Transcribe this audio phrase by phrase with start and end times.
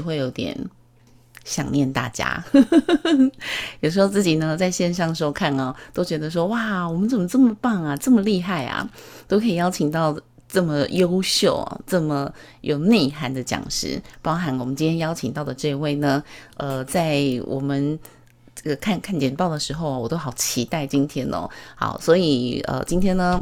[0.00, 0.56] 会有点
[1.44, 2.42] 想念大家。
[3.80, 8.88] 有时候自己呢在线上收看哦，都觉得说哇，我们怎么这么棒啊，这么厉害啊，
[9.28, 16.22] 都可以邀请到这么优秀、这么有内涵的讲师，包含我们今天邀请到的这位呢，
[16.56, 17.98] 呃，在我们。
[18.58, 21.46] 这个看看简报的时候，我都好期待今天哦。
[21.74, 23.38] 好，所以呃，今天呢，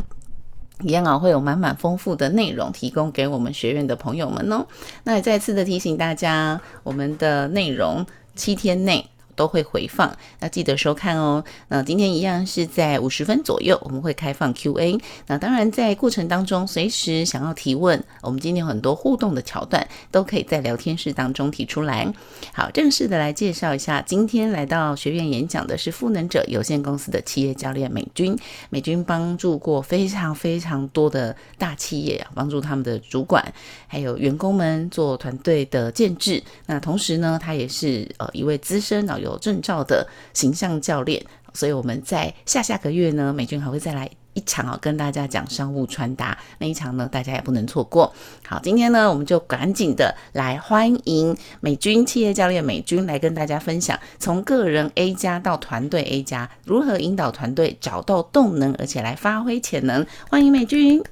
[0.82, 4.66] 一样啊，会有满满丰富的内容提供给我们学院的朋友们哦。
[5.04, 8.04] 那也再次的提醒大家，我们的内容
[8.34, 9.08] 七天内。
[9.34, 11.44] 都会回放，要记得收看哦。
[11.68, 14.98] 那今天一样是在五十分左右，我们会开放 Q&A。
[15.26, 22.12] 那当然，在过程当中，随时想要提问，我们今天有很多互动的桥段，都可以在聊天室当中提出来。
[22.52, 28.38] 好，正式的来介绍一下，今天来到学院演讲的是赋能者有限公司的企业教练美军。
[28.70, 33.44] 美军帮助过非常非常多的大企业啊，帮助他们的主管
[33.88, 36.42] 还有员工们做团队的建制。
[36.66, 39.18] 那同时呢，他也是呃一位资深啊。
[39.24, 48.12] 有证照的形象教练，所以我们在下下个月呢，美军还会再来一场哦，跟大家讲商务穿搭那一场呢，大家也不能错过。
[48.46, 60.04] 好，今天呢，我们就赶紧的来欢迎美军企业教练美军来跟大家分享，从个人 A 加到团队 A 加，如何引导团队找到动能，而且来发挥潜能。
[60.28, 61.02] 欢迎美军。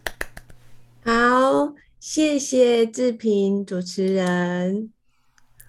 [1.05, 4.91] 好，谢谢志平主持人。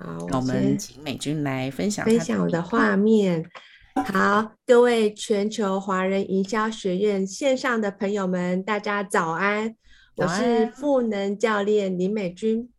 [0.04, 3.50] 好，我们请美君来分享分享我的画面。
[3.96, 9.74] 好，各位全球华人营销学院线上的朋友们，大家早安！
[10.14, 10.42] 早安。
[10.42, 12.70] 我是赋能教练林美君，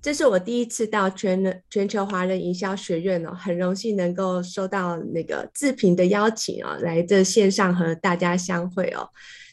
[0.00, 9.08] 这是我第一次到全全球华人营销学院哦，很荣幸能够收到那个志平的邀请哦，来这线上和大家相会哦。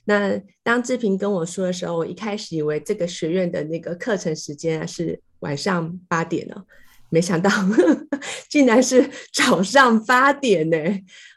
[0.06, 6.64] 那当志平跟我说的时候，我一开始以为这个学院的那个课程时间是晚上八点哦。
[7.12, 8.08] 没想到呵呵
[8.50, 10.78] 竟然是早上八点呢！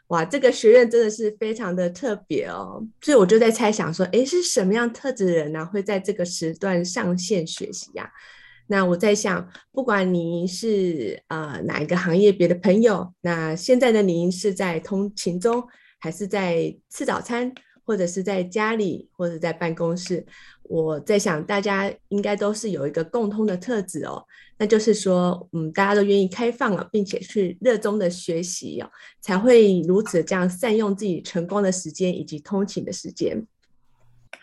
[0.07, 2.81] 哇，这个学院真的是非常的特别哦。
[3.01, 8.09] 所以我就在猜想说，诶，是什么样特质的人呢，会在这个时段上线学习呀？
[8.67, 15.63] 那我在想，不管您是呃哪一个行业别的朋友，那现在的您是在通勤中，
[15.99, 17.53] 还是在吃早餐，
[17.85, 20.25] 或者是在家里，或者在办公室？
[20.63, 24.25] 我在想，大家应该都是有一个共通的特质哦，
[24.57, 28.89] 那就是说，嗯，大家都愿意开放了，并且去热衷的学习哦，
[29.21, 33.45] 才会如此这样善用自己成功的时间以及通勤的时间。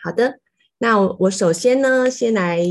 [0.01, 0.39] 好的，
[0.77, 2.65] 那我首先呢，先来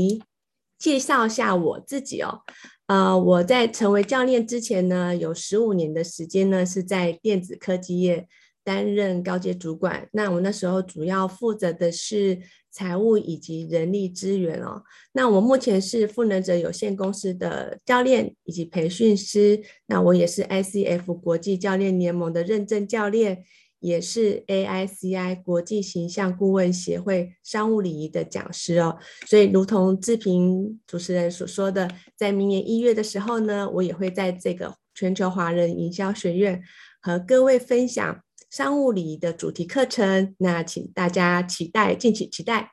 [0.79, 2.41] 介绍一下我自己哦，
[2.87, 8.27] 呃，我在成为教练之前呢，有十五年的时间呢，是在电子科技业
[8.63, 10.07] 担任高阶主管。
[10.11, 12.39] 那我那时候主要负责的是。
[12.75, 14.81] 财务以及人力资源哦，
[15.11, 23.43] 那我目前是赋能者有限公司的教练以及培训师，那我也是 ICF 国际教练联盟的认证教练，
[23.79, 28.97] 也是 AICI 国际形象顾问协会商务礼仪的讲师哦。
[29.27, 31.87] 所以，如同志平主持人所说的，
[32.17, 36.59] 在明年一月的时候呢，我也会在这个全球华人营销学院
[36.99, 38.23] 和各位分享。
[38.53, 42.71] 商务礼仪的主题课程，那请大家期待，敬请期待。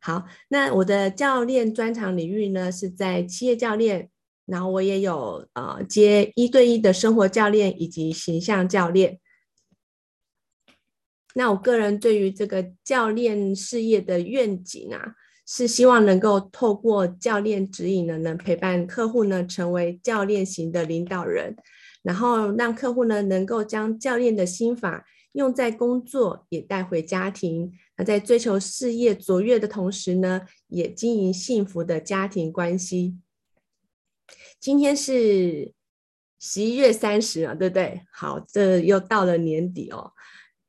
[0.00, 4.08] 好，那我的教练专长领域呢，是在企业教练，
[4.46, 9.20] 然后我也有呃接一对一的生活教练以及形象教练。
[11.34, 15.16] 那我个人对于这个教练事业的愿景啊，
[15.46, 21.54] 是希望能够透过教练指引呢，能陪伴客户呢，成为教练型的领导人。
[22.02, 27.72] 然后让客户呢，能够将教练的心法用在工作，也带回家庭。
[27.98, 33.18] 那在追求事业卓越的同时呢，也经营幸福的家庭关系。
[34.58, 35.72] 今天是
[36.38, 38.00] 十一月三十啊，对不对？
[38.12, 40.12] 好，这又到了年底哦。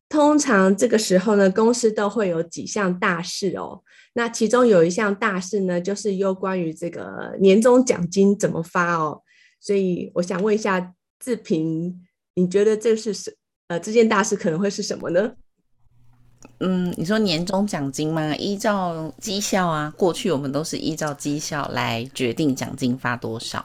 [0.10, 3.82] 通常这个时候呢，公司都会有几项大事哦。
[4.14, 9.22] 那其中有一项大事呢，就是有关于这个年终奖金怎么发哦。
[9.62, 10.94] 所以我想问一下。
[11.22, 12.02] 志平，
[12.34, 13.34] 你觉得这是什
[13.68, 15.34] 呃这件大事可能会是什么呢？
[16.60, 18.36] 嗯，你说年终奖金吗？
[18.36, 23.64] 依照绩效啊，过去我们都是依照绩效来决定奖金发多少。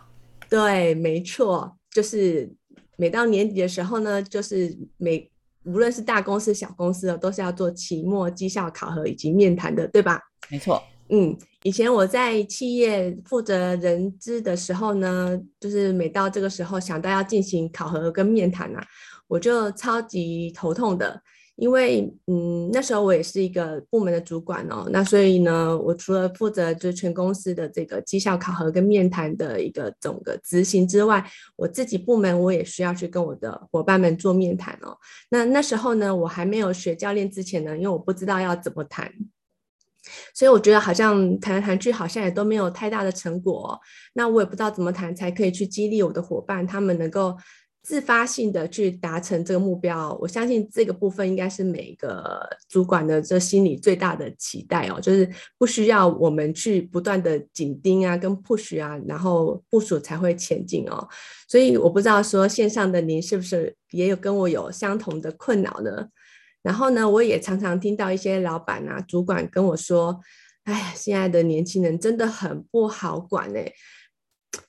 [0.49, 2.55] 对，没错，就是
[2.97, 5.31] 每到年底的时候呢，就是每
[5.65, 10.21] 无论是大公司小公司的，都是要做期末绩效考核以及面谈的，对吧？
[10.49, 10.83] 没错。
[11.09, 18.85] 嗯，以前我在企业负责人资的时候呢，就是每到这个时候想到要进行考核跟面谈啊，
[19.29, 21.23] 我就超级头痛的，
[21.55, 31.25] 因为嗯，那时候我也是一个部门的主管哦，那所以呢，我除了负责就全公司的这个绩效考核跟面谈的一个整个执行之外，
[31.55, 34.97] 我自己部门我也需要去跟我的伙伴们做面谈哦。
[35.31, 39.09] 那那时候呢，我还没有学教练之前呢，因为我不知道要怎么谈，
[40.35, 43.81] 所以我觉得好像谈来谈去好像也都没有太大的成果哦。
[44.15, 47.37] 那我也不知道怎么谈才可以去激励我的伙伴，他们能够。
[47.83, 61.07] 自发性的去达成这个目标，我相信这个部分应该是每一个主管的这心里最大的期待哦，就是不需要我们去不断的紧盯啊，跟 push 啊，然后部署才会前进哦。
[61.47, 66.09] 所以我不知道说线上的您是不是也有跟我有相同的困扰呢？
[66.67, 70.21] 然后呢，我也常常听到一些老板啊、主管跟我说
[70.67, 73.73] ：“哎，现在的年轻人真的很不好管哎。”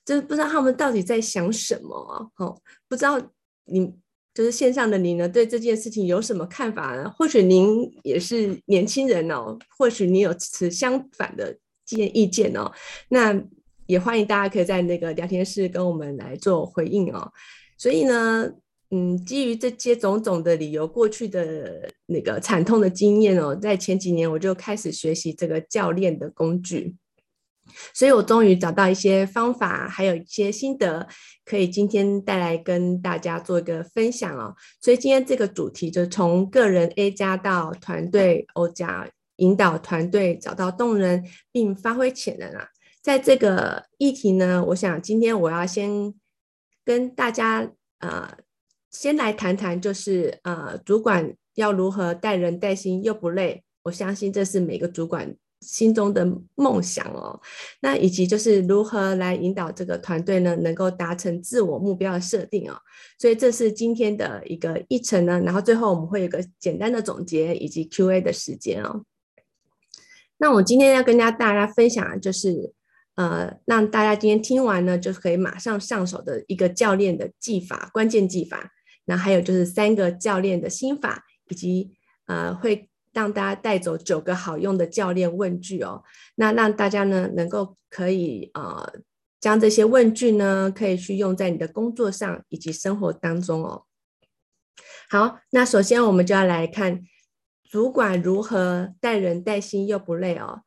[0.06, 2.30] 就是不知道他们到底在想什么？
[2.36, 2.56] 哦，
[2.88, 3.20] 不知道
[3.64, 3.92] 你
[4.32, 7.10] 就是线上的你呢，对这件事情有什么看法呢？
[7.10, 12.70] 或许您也是年轻人哦，或许你有持相反的建意见哦，
[13.08, 13.34] 那
[13.86, 17.32] 也欢迎大家可以在那个聊天室跟我们来做回应哦。
[17.76, 18.48] 所以呢，
[18.90, 26.96] 嗯，基于这些种种的理由，过去的那个惨痛的经验哦，在前几年我就开始学习这个教练的工具。
[27.92, 31.06] 所以我终于找到一些方法，还有一些心得，
[31.44, 34.54] 可以今天带来跟大家做一个分享哦。
[34.80, 39.06] 所以今天这个主题就从个人 A 加到团队 O 加，
[39.36, 42.68] 引导团队找到动人并发挥潜能啊。
[43.02, 46.14] 在这个议题呢，我想今天我要先
[46.86, 48.34] 跟大家呃，
[49.00, 53.62] 先来谈谈，就是呃，主管要如何带人带心又不累。
[53.84, 55.36] 我相信这是每个主管。
[55.60, 56.24] 心中的
[56.54, 57.40] 梦想哦，
[57.80, 62.76] 那以及就是如何来引导这个团队呢，能够达成自我目标的设定哦。
[63.18, 69.04] 所以这是今天的一个议程呢，然后最后我们会有个简单的总结以及 Q&A 的时间哦。
[70.38, 72.72] 那我今天要跟大家分享的就是，
[73.16, 78.70] 呃，让大家今天听完呢，就可以马上上手的一个教练的技法，关键技法。
[79.08, 81.90] 那还有就是三个教练的心法，以及
[82.26, 82.88] 呃会。
[83.14, 86.04] 让大家带走九个好用的教练问句哦，
[86.36, 88.92] 那让大家呢能够可以呃
[89.40, 93.86] 将这些问句呢可以去用在你的工作上以及生活当中哦。
[95.10, 97.02] 好，那首先我们就要来看
[97.64, 100.60] 主管如何带人带心又不累哦。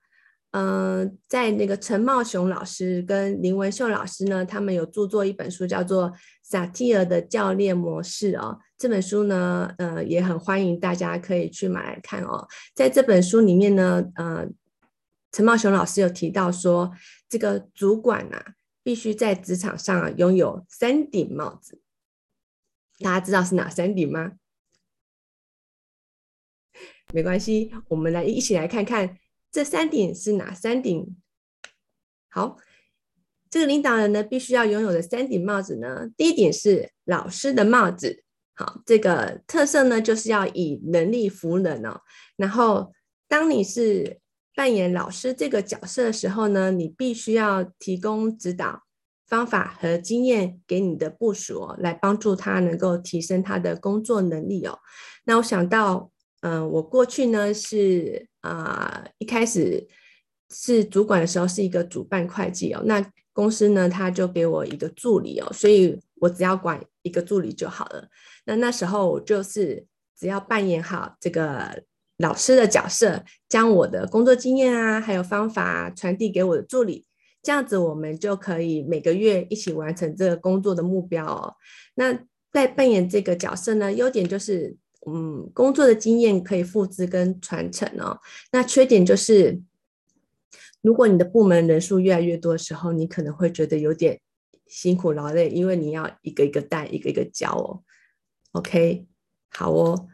[0.52, 6.12] 嗯、在那个陈茂雄老师跟林文秀老师呢，他们有著作一本书叫做
[6.44, 8.60] 萨提尔的教练模式哦。
[8.78, 12.48] 这本书呢，呃，也很欢迎大家可以去买来看哦。
[12.76, 14.46] 在这本书里面呢，呃，
[15.32, 16.92] 陈茂雄老师有提到说，
[17.30, 21.80] 这个主管啊，必须在职场上啊拥有三顶帽子。
[23.00, 24.34] 大家知道是哪三顶吗？
[27.14, 29.18] 没关系，我们来一起来看看
[29.52, 31.16] 这三顶是哪三顶。
[32.30, 32.58] 好，
[33.50, 38.24] 这个领导人呢，必须要拥有的三顶帽子呢，第一顶是老师的帽子。
[38.54, 42.02] 好，这个特色呢，就是要以能力服人哦。
[42.38, 42.94] 然后，
[43.28, 44.20] 当你是
[44.56, 48.84] 扮演老师这个角色的时候呢，你必须要提供指导
[49.26, 54.80] 方法和经验给你的部署哦，来帮助他能够提升他的工作能力哦。
[55.26, 56.12] 那我想到，
[56.42, 59.88] 嗯、我过去呢是啊、一开始
[60.50, 68.08] 是主管的时候是一个主办会计哦，那公司呢他就给我一个助理哦，所以我只要管一个助理就好了。
[68.46, 69.86] 那那时候我就是
[70.18, 71.84] 只要扮演好这个
[72.18, 77.06] 老师的角色，将我的工作经验啊，还有方法传递给我的助理，
[77.42, 81.54] 这样子我们就可以每个月一起完成这个工作的目标哦。
[81.96, 82.20] 那
[82.52, 84.76] 在扮演这个角色呢，优点就是，
[85.08, 88.20] 嗯，工作的经验可以复制跟传承哦。
[88.52, 89.62] 那缺点就是，
[90.82, 94.22] 如果你的部门人数越来越多的时候，你可能会觉得有点
[94.68, 97.84] 辛苦劳累，因为你要一个一个带，一个一个教哦。
[98.52, 99.08] OK，
[99.50, 100.08] 好哦。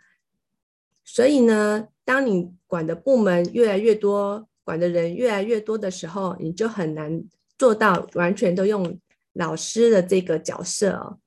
[1.03, 7.24] 所以呢，当你管的部门越来越多，管的人越来越多的时候，你就很难
[7.58, 9.00] 做到完全都用
[9.34, 11.20] 老师的这个角色哦。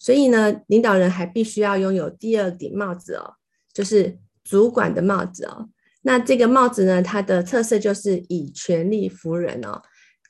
[0.00, 3.34] 所以呢，领导人还必须要拥有第二顶帽子哦，
[3.72, 5.68] 就是主管的帽子哦。
[6.02, 9.80] 那这个帽子呢，它的特色就是以权力服人哦。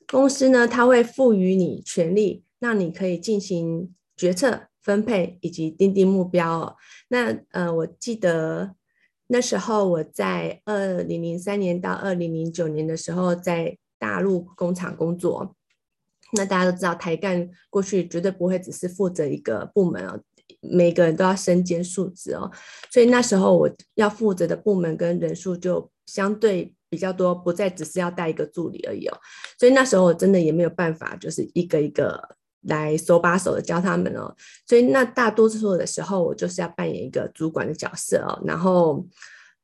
[0.07, 4.67] 公司呢，它会赋予你权力，让你可以进行决策。
[4.83, 6.77] 分配以及订定目标哦。
[7.09, 8.75] 那呃，我记得
[9.27, 15.55] 那时候我在二零零三年到二零零九年的时候，在大陆工厂工作。
[16.33, 20.21] 那大家都知道，台干过去绝对不会只是负责一个部门哦，
[20.61, 22.51] 每个人都要身兼数职哦，
[22.91, 29.19] 所以那时候我要负责的部门跟人数就相对比较多，不再只是要带一个助理而已哦。
[29.59, 34.33] 所以那时候我真的也没有办法，就是一个一个来手把手的教他们哦。
[34.67, 38.41] 所以那大多数的时候，我就是要扮演一个主管的角色哦。
[38.45, 39.05] 然后，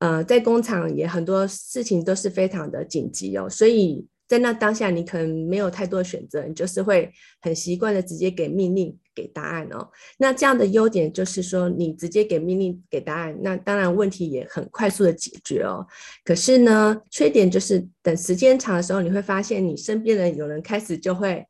[0.01, 4.07] 呃，在工厂也很多事情都是非常的紧急哦，所以。
[4.29, 9.89] 在那当下，你可能没有太多的选择，你就是会很习惯的直接给命令、给答案哦。
[10.19, 15.87] 那这样的优点就是说，你直接给命令、给答案，那当然问题也很快速的解决哦。
[16.25, 21.47] 可是呢，缺点就是等时间长的时候，你会发现你身边的有人开始就会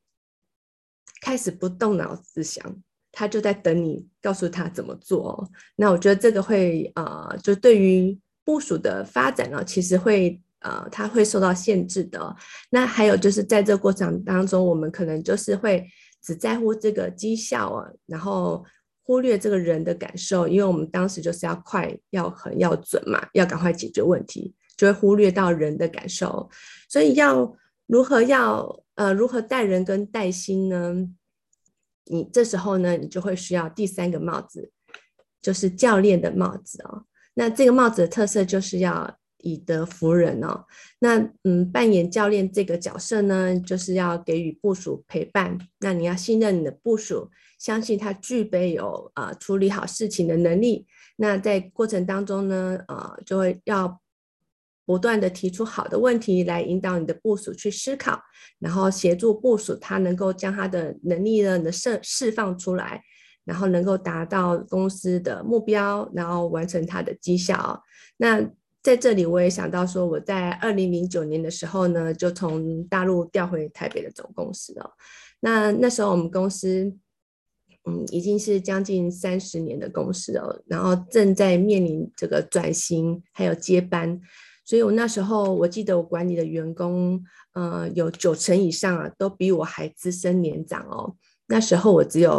[1.23, 2.62] 开始不动脑子想，
[3.11, 5.49] 他就在等你告诉他怎么做哦。
[5.76, 10.38] 那我觉得这个会呃，就对于部署的发展呢，其实会。
[10.66, 12.35] 呃，它会受到限制的。
[12.70, 15.87] 那还有就是在这过程当中，我们可能就是会
[16.20, 18.64] 只在乎这个绩效啊，然后
[19.04, 26.50] 忽略这个人的感受，因为我们当时就是要快、要狠、要准嘛，要赶快解决问题，就会忽略到人的感受。
[26.88, 27.56] 所以要
[27.87, 31.08] 如何要呃如何带人跟带心呢？
[32.06, 34.73] 你这时候呢，你就会需要第三个帽子，
[35.40, 37.04] 就是教练的帽子哦。
[37.35, 39.16] 那这个帽子的特色就是要。
[39.38, 40.64] 以德服人哦，
[40.99, 45.59] 那嗯，扮演教练这个角色呢，就是要给予部署陪伴。
[45.81, 50.87] 那你要信任你的部属，相信他具备有呃处理好事情的能力。
[51.16, 54.00] 那在过程当中呢，呃，就会要
[54.85, 58.21] 不断的提出好的问题来引导你的部属去思考，
[58.59, 63.02] 然后协助部属他能够将他的能力呢的释释放出来，
[63.45, 67.83] 然后能够达到公司的目标，然后完成他的绩效。
[68.16, 68.49] 那
[68.87, 74.88] 在这里，我也想到说，我在二零零九年的时候呢，就从大陆调回台北的总公司哦。
[75.40, 76.85] 那那时候我们公司，
[77.85, 84.21] 嗯，已经是将近三十年的公司哦，然后正在面临这个转型还有接班，
[84.64, 87.21] 所以我那时候我记得我管理的员工，
[87.55, 91.16] 呃，有九成以上啊，都比我还资深年长哦。
[91.49, 92.33] 那时候我只有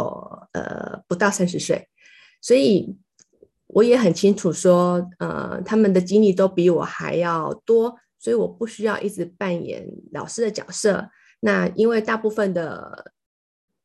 [0.54, 1.86] 呃不到三十岁，
[2.40, 2.96] 所以。
[3.68, 11.10] 我也很清楚说，呃，他们的经历都比我还要多，所以我不需要一直扮演老师的角色。
[11.40, 13.12] 那因为大部分的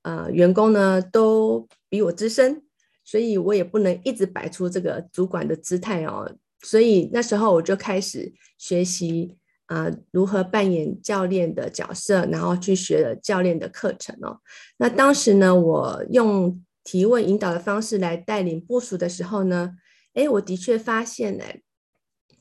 [0.03, 2.63] 呃员工呢都比我资深，
[3.03, 6.33] 所以我也不能一直摆出这个主管的姿态哦。
[6.61, 9.35] 所以那时候我就开始学习
[9.65, 14.39] 啊，如何扮演教练的角色，然后去学了教练的课程哦。
[14.77, 16.63] 那当时呢，我用。
[16.83, 19.75] 提问引导的方式来带领部署的时候呢，
[20.13, 21.45] 诶，我的确发现呢，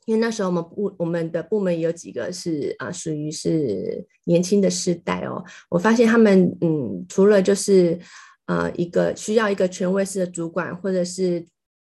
[0.07, 7.99] 因为那时候我们部我们的部门有几个是啊，属于是年轻的世代哦，我发现他们嗯，除了就是
[8.47, 11.47] 呃一个需要一个权威式的主管或者是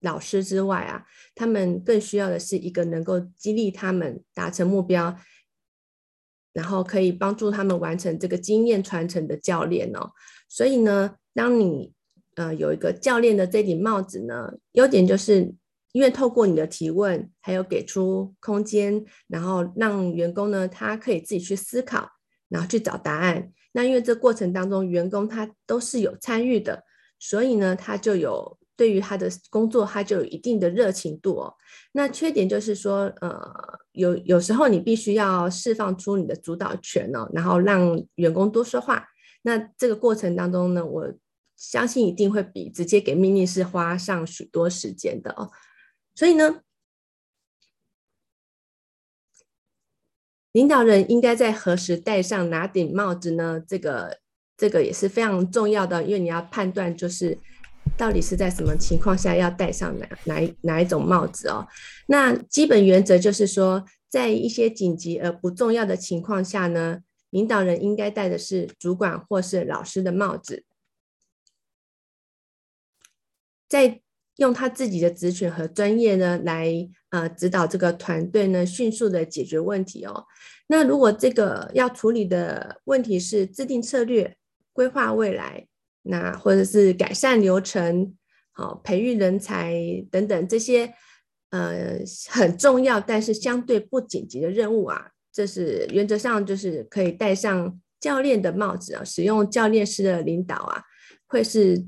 [0.00, 5.16] 老师之外啊，他们更需要的是一个能够激励他们达成目标，
[6.52, 10.12] 然后可以帮助他们完成这个经验传承的教练哦。
[10.46, 11.94] 所以呢，当你
[12.36, 15.54] 呃，有一个教练的这顶帽子呢，优点就是
[15.92, 22.08] 因为透过你的提问，还有给出空间，然后让员工呢，他可以自己去思考，
[22.48, 23.52] 然后去找答案。
[23.72, 26.82] 那因为这过程当中，员工他都是有参与的，
[27.20, 31.54] 所以呢，他就有对于他的工作，他就有一定的热情度哦。
[31.92, 33.40] 那缺点就是说，呃，
[33.92, 39.06] 有有时候你必须要释放出你的主导权哦，然后让员工多说话。
[39.42, 41.12] 那这个过程当中呢，我。
[41.70, 45.50] 相信一定会比直接给命令是花上许多时间的哦，
[46.14, 46.60] 所以呢，
[50.52, 53.60] 领导人应该在何时戴上哪顶帽子呢？
[53.66, 54.20] 这个
[54.56, 57.38] 这个也是非常重要的，因为你要判断就是
[57.96, 61.66] 到底是在什么情况下要戴上哪哪哪一种帽子哦。
[62.06, 70.63] 那基本原则就是说，在一些紧急而不重要的情况下呢，领导人应该戴的是主管或是老师的帽子。
[73.74, 74.00] 在
[74.36, 76.72] 用他自己的职权和专业呢，来
[77.10, 80.26] 呃指导这个团队呢，迅速的解决问题哦。
[80.68, 84.36] 那如果这个要处理的问题是制定策略、
[84.72, 85.66] 规划未来，
[86.02, 88.14] 那或者是改善流程、
[88.52, 89.74] 好培育人才
[90.08, 90.94] 等等这些
[91.50, 91.98] 呃
[92.30, 100.80] 很重要但是相对不紧急的任务啊，这是原则上就是可以戴上教练的帽子啊，使用教练式的领导啊，
[101.26, 101.84] 会是。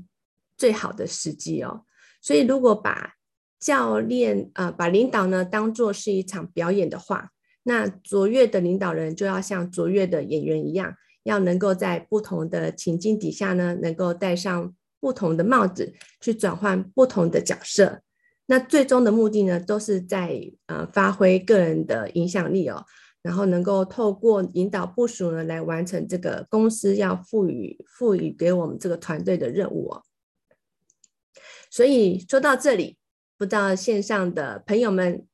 [0.57, 1.83] 最好的时机哦，
[2.21, 3.13] 所以如果把
[3.59, 7.29] 教练呃把领导呢当做是一场表演的话，
[7.63, 18.01] 那卓越的领导人就要像卓越的演员一样，要能够在不同的情境底下呢，能够戴上不同的帽子，去转换不同的角色。
[18.45, 22.85] 那最终的目的呢，都是在呃发挥个人的影响力哦，
[23.21, 30.03] 然后能够透过引导部署呢，来完成这个公司要赋予赋予给我们这个团队的任务哦。
[31.77, 32.97] 所以说到这里，
[33.37, 35.27] 不知道线上的朋友们，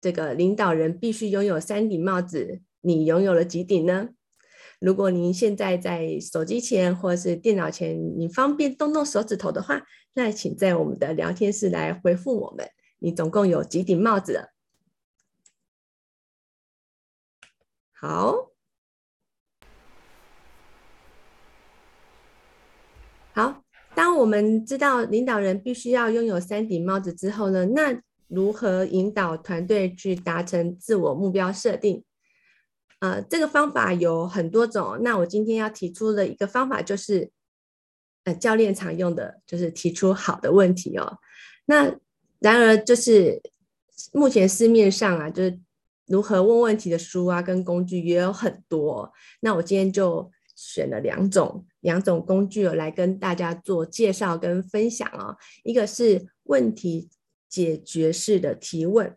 [0.00, 4.08] 这个领导人必须拥有三顶帽子，你拥有了几顶呢？
[4.80, 9.82] 如果您现在在手机前或者是电脑前，你方便动动手指头的话，
[10.14, 12.66] 那请在我们的聊天室来回复我们，
[13.00, 14.52] 你总共有几顶帽子？
[17.92, 18.52] 好，
[23.34, 23.63] 好。
[23.94, 32.04] 当我们知道领导人必须要拥有三顶帽子之后呢，那如何引导团队去达成自我目标设定？
[33.00, 34.98] 呃，这个方法有很多种。
[35.02, 37.30] 那我今天要提出的一个方法就是，
[38.24, 41.18] 呃，教练常用的就是提出好的问题哦。
[41.66, 41.94] 那
[42.38, 43.42] 然而就是
[44.12, 45.60] 目前市面上啊，就是
[46.06, 49.12] 如何问问题的书啊跟工具也有很多。
[49.40, 55.36] 那我今天就选了两种两种工具来跟大家做介绍跟分享哦。
[55.62, 57.10] 一个是问题
[57.48, 59.16] 解决式的提问，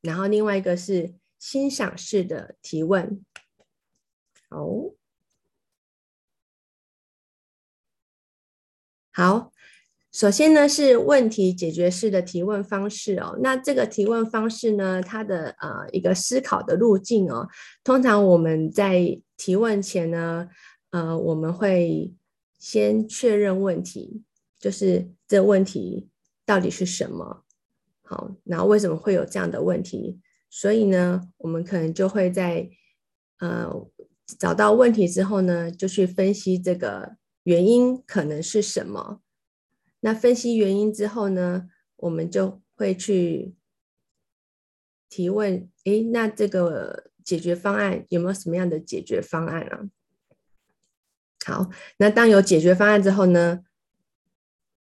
[0.00, 3.24] 然后另外一个是欣赏式的提问。
[4.48, 4.66] 好，
[9.12, 9.52] 好，
[10.18, 13.38] 首先呢是问题解决式的提问方式哦。
[13.40, 17.46] 那这个提问方式呢，它的呃一个思考的路径哦，
[17.84, 20.48] 通常我们在提问前呢，
[20.90, 22.12] 呃，我们会
[22.58, 24.24] 先确认问题，
[24.58, 26.08] 就是这问题
[26.44, 27.44] 到底是什么？
[28.02, 30.18] 好，然后为什么会有这样的问题？
[30.50, 32.68] 所以呢，我们可能就会在
[33.38, 33.72] 呃
[34.36, 39.20] 找到问题之后呢，就去分析这个原因可能是什么。
[40.00, 43.54] 那分析原因之后呢，我们就会去
[45.08, 47.04] 提问：诶，那这个。
[47.28, 49.84] 解决方案有没有什么样的解决方案啊？
[51.44, 53.64] 好，那当有解决方案之后呢，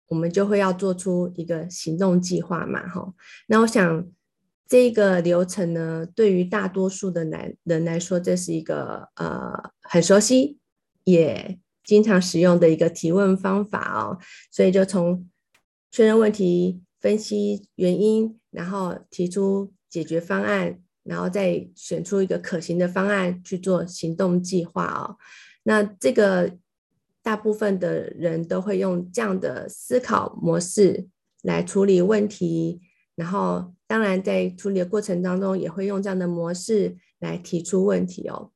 [0.07, 3.13] 我们就会要做出一个行动计划嘛，哈。
[3.47, 4.09] 那我想
[4.65, 10.57] 这个流程呢，对于大多数的男人来说，这是一个呃很熟悉
[11.03, 14.19] 也经常使用的一个提问方法哦。
[14.51, 15.27] 所以就从
[15.89, 20.79] 确认问题、分析原因，然后提出解决方案。
[21.09, 25.15] 然后再选出一个可行的方案去做行动计划哦。
[25.63, 26.57] 那这个
[27.23, 31.07] 大部分的人都会用这样的思考模式
[31.43, 32.81] 来处理问题，
[33.15, 38.51] 然后当然在处理的过程当中也会用这样的模式来提出问题哦。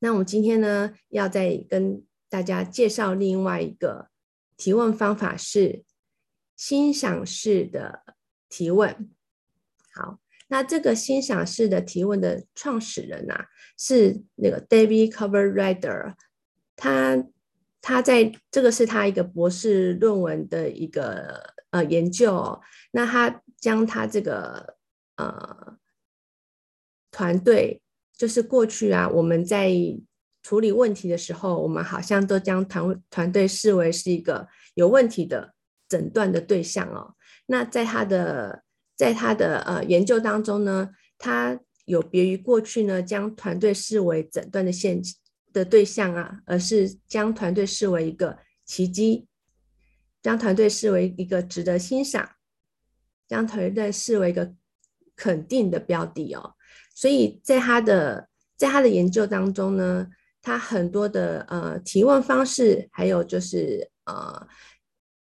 [0.00, 4.10] 那我们今天呢，要再跟大家介绍另外一个
[4.56, 5.84] 提问方法，是
[6.56, 8.02] 欣赏式的
[8.48, 9.08] 提问。
[9.94, 10.18] 好。
[10.52, 13.46] 那这个欣赏式的提问的创始人啊，
[13.78, 16.16] 是那个 David coverdrider
[16.74, 17.24] 他
[17.80, 22.60] 他在这个是他一个博士论文的一个呃研究哦。
[22.90, 24.74] 那他将他这个
[25.14, 25.78] 呃
[27.12, 27.80] 团队，
[28.20, 29.72] 就是过去啊我们在
[30.42, 35.54] 处理问题的时候，我们好像都将团团队视为是一个有问题的
[35.88, 37.14] 诊断的对象哦。
[37.46, 38.62] 那在他的
[38.94, 45.00] 在他的呃研究当中呢，他有别于过去呢，将团队视为诊断的线
[45.54, 49.26] 的对象啊，而是将团队视为一个奇迹，
[50.20, 52.32] 将团队视为一个值得欣赏，
[53.26, 54.54] 将团队视为一个
[55.16, 56.56] 肯定的标的哦。
[57.00, 60.08] 所以在他的在他的研究当中呢，
[60.42, 64.46] 他很多的呃提问方式，还有就是呃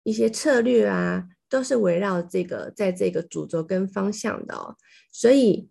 [0.04, 1.30] 一些策略啊。
[1.52, 4.78] 都是围绕这个，在这个主轴跟方向的哦，
[5.12, 5.68] 所以，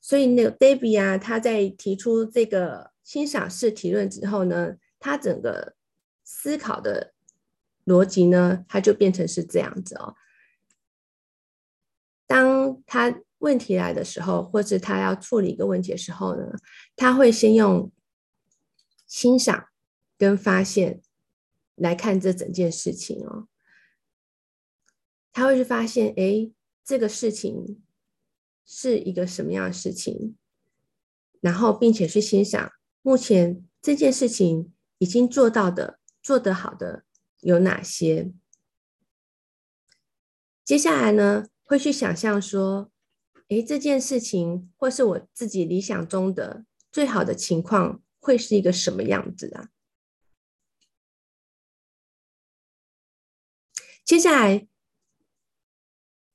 [0.00, 5.76] 所以那个 David 啊，他在提出这个欣赏式提问之后呢，他整个
[6.24, 7.14] 思考的
[7.84, 10.16] 逻辑呢，他就变成是这样子哦。
[12.26, 16.52] 当他问题来的时候，或是他要处理一个问题的时候呢，
[16.96, 17.92] 他会先用
[19.06, 19.66] 欣赏
[20.16, 21.02] 跟发现
[21.74, 23.48] 来看这整件事情哦。
[25.32, 26.50] 他会去发现，哎，
[26.84, 27.82] 这个事情
[28.66, 30.36] 是一个什么样的事情，
[31.40, 32.72] 然后并且去欣赏
[33.02, 37.04] 目前这件事情已经做到的、做得好的
[37.40, 38.32] 有哪些。
[40.64, 42.90] 接下来呢，会去想象说，
[43.50, 49.68] 诶这件事情或是我自己理想中的最好的情况会是一个什么样子啊？
[54.04, 54.68] 接下来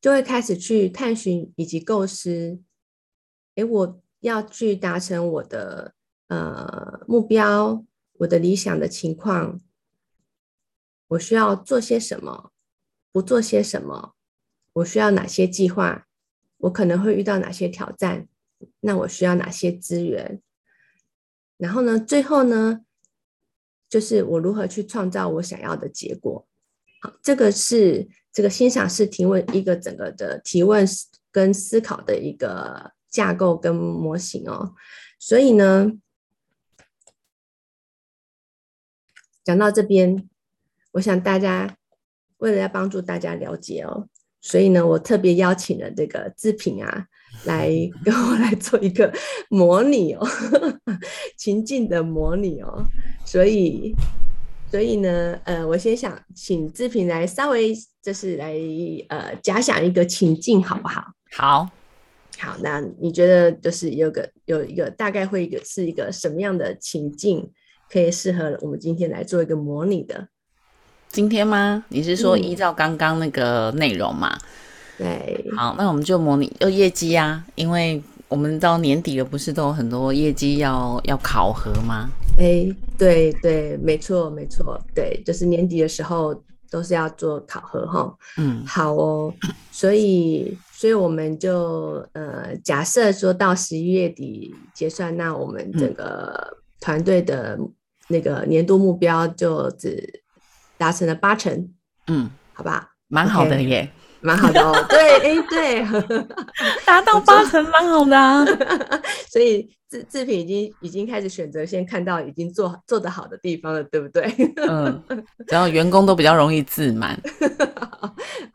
[0.01, 2.61] 就会开始去探寻以及构思
[3.55, 5.95] 诶我要去达成我的
[6.27, 7.85] 呃目标
[8.19, 9.61] 我的理想的情况
[11.07, 12.51] 我需要做些什么
[13.13, 14.15] 不做些什么
[14.73, 16.07] 我需要哪些计划
[16.57, 18.27] 我可能会遇到哪些挑战，
[18.79, 20.41] 那我需要哪些资源，
[21.57, 22.81] 然后呢，最后呢，
[23.89, 26.47] 就是我如何去创造我想要的结果。
[27.01, 30.85] 好，这个是这个欣赏式提问一个整个的提问
[31.31, 34.73] 跟思考的一个架构跟模型哦。
[35.19, 35.91] 所以呢，
[39.43, 40.27] 讲到这边，
[40.93, 41.77] 我想大家
[42.37, 44.09] 为了要帮助大家了解哦，
[44.45, 47.05] 所以呢，我特别邀请了这个志平啊，
[47.45, 47.71] 来
[48.03, 49.11] 跟我来做一个
[49.49, 50.27] 模拟哦，
[51.35, 52.85] 情境的模拟哦，
[53.25, 53.95] 所以。
[54.71, 58.53] 所以呢，呃，我先想请志平来稍微就是来
[59.07, 61.05] 呃假想一个情境，好不好？
[61.31, 61.69] 好，
[62.39, 67.49] 好，那你觉得就是有个有一个大概会一个是一个什么样的情境，
[67.89, 70.27] 可以适合我们今天来做一个模拟的？
[71.09, 71.83] 今天吗？
[71.89, 74.37] 你是说依照刚刚那个内容吗？
[74.99, 75.51] 嗯，对。
[75.55, 82.09] 好，那我们就模拟有业绩啊，因为我们到年底了，不是都有很多业绩要要考核吗？
[82.37, 86.35] 哎，对对，没错没错，对，就是年底的时候
[86.69, 88.13] 都是要做考核哈。
[88.37, 89.33] 嗯，好哦，
[89.71, 97.57] 所以所以我们就呃假设说到十一月底结算，那我们整个团队的
[98.09, 100.21] 那个年度目标就只
[100.77, 101.73] 达成了八成。
[102.07, 103.83] 嗯，好吧，蛮好的耶。
[103.83, 104.05] Okay.
[104.21, 105.85] 蛮好的哦， 对，哎，对，
[106.83, 108.43] 达到八成，蛮好的啊。
[109.29, 114.23] 所以志志平已经已经开始选择先看到已经做做得好的地方了，对不对？
[114.67, 115.03] 嗯，
[115.45, 117.21] 然后员工都比较容易自满。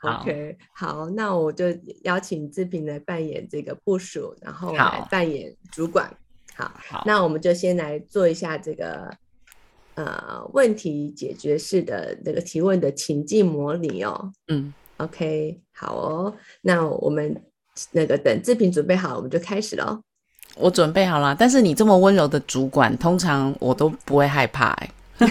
[0.03, 1.67] OK，好，那我就
[2.03, 6.13] 邀请志平来扮演这个部署，然后来扮演主管。
[6.57, 9.09] 好，好，那我们就先来做一下这个
[10.05, 14.33] 呃问题解决式的那个提问的情境模拟哦。
[14.49, 14.73] 嗯。
[14.99, 17.35] OK，好哦，那我们
[17.91, 19.99] 那个等志平准备好，我们就开始喽。
[20.57, 24.91] 我准备好了，但是你这么温柔的主管，通常我都不会害怕哎。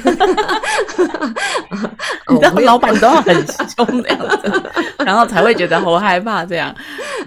[2.29, 4.71] 你知道老板都要很凶的样子，
[5.05, 6.75] 然后才会觉得好害怕这样。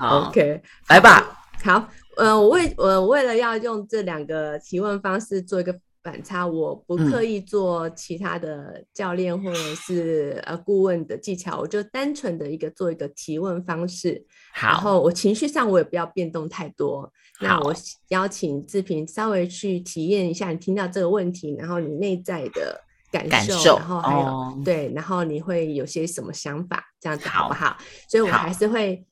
[0.01, 1.45] OK，来吧。
[1.63, 5.73] 好，呃，我为我为了要用这两个提问方式做一个。
[6.03, 14.25] 反差，我不刻意做其他的教练或者是呃顾问的技巧，我就单纯的一个做一个提问方式。
[14.53, 17.11] 好，然后我情绪上我也不要变动太多。
[17.41, 17.75] 那我
[18.09, 27.67] 邀请志平稍微去体验一下，你听到这个问题，然后你内在的感受，感受然后还有、哦、对，然后你会有些什么想法，这样子好不好？
[27.67, 29.05] 好，所以我还是会。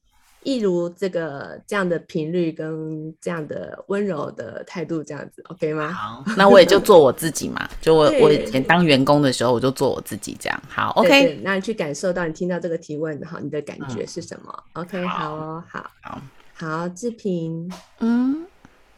[0.42, 5.92] 一如这个这样的频率跟这样的温柔的态度，这样子，OK 吗？
[5.92, 7.68] 好，那我也就做我自己嘛。
[7.81, 10.62] 就我我以前当员工的时候，我就做我自己这样。
[10.66, 11.38] 好，OK。
[11.42, 16.22] 那你去感受到你听到这个提问，哈，你的感觉是什么、嗯、？OK，好哦，好，好，
[16.55, 18.46] 好，志平，嗯，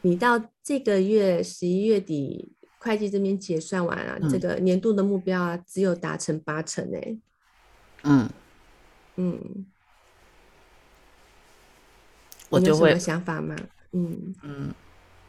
[0.02, 7.18] 你到这个月十一月底，会计这边结算完了、啊嗯，这个年度的目标啊，只有达成八成诶、欸。
[8.04, 8.28] 嗯
[9.16, 9.66] 嗯。
[12.52, 13.56] 我就会有想法吗？
[13.92, 14.74] 嗯嗯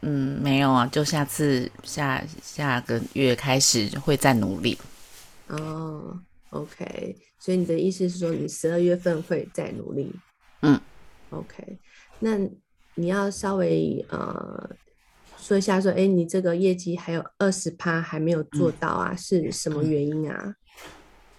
[0.02, 4.78] 嗯，没有啊，就下次下下个月开始会再努力。
[5.48, 10.14] 哦，OK，所以你的意思是说，你十二月份会再努力？
[10.62, 10.80] 嗯
[11.30, 11.80] ，OK，
[12.20, 12.38] 那
[12.96, 14.70] 你要稍微呃
[15.38, 20.56] 说一下，说，哎，你这个业绩还有二十趴还没有做到啊，嗯，是什么原因啊？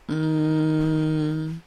[0.08, 1.60] 嗯。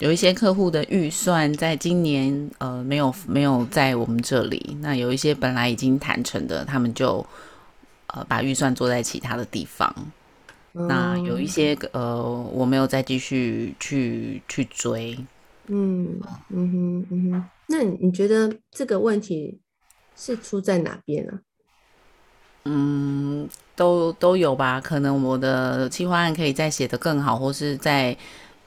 [0.00, 7.24] 有一些客户的预算在今年呃没有没有在我们这里，那有一些本来已经谈成的，他们就
[8.06, 9.94] 呃把预算做在其他的地方。
[10.72, 15.14] 嗯、那有一些呃我没有再继续去去追。
[15.66, 19.60] 嗯嗯哼嗯哼，那你觉得这个问题
[20.16, 21.38] 是出在哪边呢、啊？
[22.64, 28.16] 嗯，都都有吧，可能我的企划案可以再写得更好，或是在。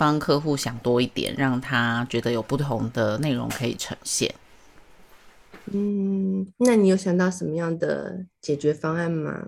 [0.04, 4.36] 帮客户想多一点，让他觉得有不同的内容可以呈现。
[5.72, 9.46] 嗯，那你有想到什么样的解决方案吗？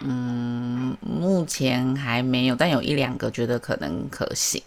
[0.00, 4.60] 嗯，目前还没有，但有一两个觉得可能可行，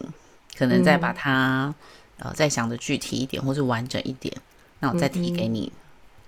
[0.56, 1.74] 可能再把它、
[2.20, 4.34] 嗯、呃再想的具体一点，或是完整一点，
[4.80, 5.70] 那我再提给你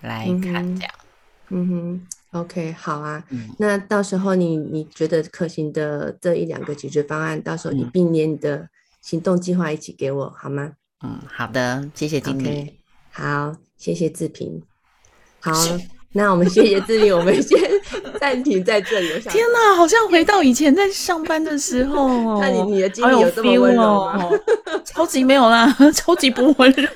[0.02, 0.92] 来看，这样。
[1.48, 3.24] 嗯哼，OK，好啊。
[3.30, 8.68] 嗯、那到时候你你觉得可行的这一两个解决方案，到时候你并列你的。
[9.00, 10.72] 行动计划一起给我好吗？
[11.02, 12.48] 嗯，好的，谢谢经理。
[12.48, 12.72] Okay,
[13.10, 14.62] 好，谢谢志平。
[15.40, 15.52] 好，
[16.12, 17.58] 那我们谢谢志平，我们先
[18.20, 19.08] 暂停在这里。
[19.30, 22.38] 天哪，好像回到以前在上班的时候哦。
[22.42, 24.24] 那你你的经理有这么温柔吗？
[24.24, 24.40] 哦、
[24.84, 26.88] 超级没有啦， 超级不温柔。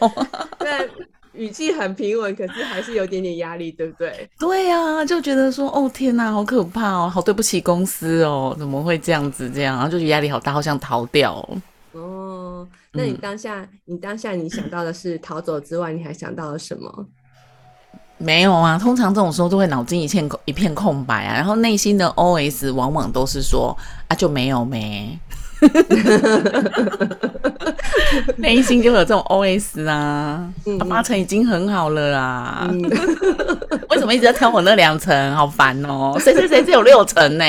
[0.58, 0.90] 对，
[1.32, 4.28] 语气很平稳，可是还是有点点压力，对不对？
[4.38, 9.76] 对呀、啊，就觉得说，哦天哪，好可怕哦，好对不起公司哦，怎么会这样子这样？
[9.76, 11.62] 然后就觉得压力好大，好想逃掉哦。
[11.94, 17.06] 哦，那你当下，嗯、你当下你想到的是逃走之外，你还想到了什么？
[18.18, 23.76] 没有啊，通常这种时候都会脑筋一片一片空白啊，然后内心的 OS 往往都是说
[24.08, 25.18] 啊就没有没，
[28.36, 30.52] 内心就有这种 OS 啊，
[30.88, 32.82] 八成已经很好了啊，嗯、
[33.90, 35.34] 为什么一直在挑我那两层？
[35.34, 37.44] 好烦哦，谁谁谁只有六层呢？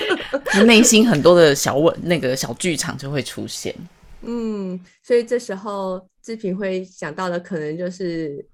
[0.66, 3.74] 内心很多的小问那个小剧场就会出现，
[4.22, 8.44] 嗯，所以这时候志平会想到的可能就是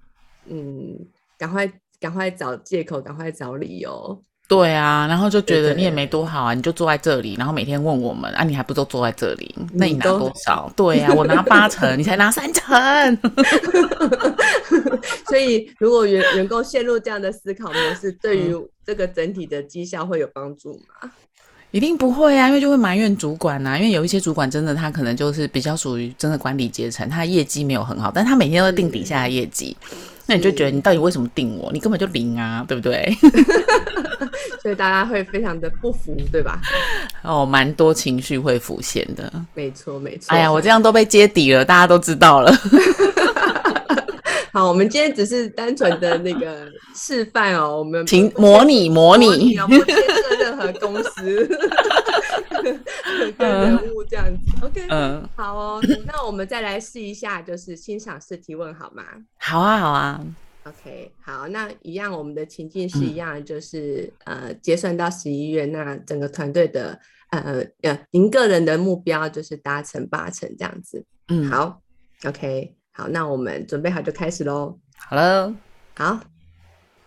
[0.49, 0.97] 嗯。
[1.35, 4.23] 赶快，赶快找借口，赶快找理由。
[4.53, 9.55] 对啊，然后就觉得你也没多好啊，你就坐在这里，然后每天问我们啊，你还不都坐在这里？
[9.73, 10.71] 那你拿多少？
[10.77, 13.17] 对啊，我拿八成，你才拿三成。
[15.27, 21.09] 所以，如果员员工陷入这样的思考模式，对于这个整体的绩效会有帮助吗？
[21.71, 29.75] 一定不会啊，因为就会埋怨主管啊，因为有一些主管真的他可能就是比较属于真的管理阶层，他的业绩没有很好，但他每天都定底下的业绩。
[30.25, 31.69] 那你就觉得你到底为什么定我？
[31.73, 33.13] 你根本就零啊，对不对？
[34.61, 36.59] 所以大家会非常的不服，对吧？
[37.23, 39.31] 哦，蛮多情绪会浮现的。
[39.53, 40.33] 没错，没错。
[40.33, 42.51] 哎呀，我这样都被揭底了，大家都知道了。
[44.53, 51.49] 好，我们今天只是单纯的那个示范哦，我们请模拟模拟，不牵涉任何公司。
[53.37, 59.03] 跟人物这样子、嗯、，OK，嗯，好哦，那我们再来试一下，就是欣赏式提问，好吗？
[59.39, 60.21] 好啊，好啊
[60.63, 66.99] ，OK，好，那一样，我们的情境是一样，就是、嗯、呃，结算到十一月，那整个团队的
[67.29, 71.81] 呃呃，您个人的目标就是达成八成这样子，嗯，好
[72.25, 74.79] ，OK，好，那我们准备好就开始喽。
[74.95, 75.55] 好了，
[75.95, 76.19] 好，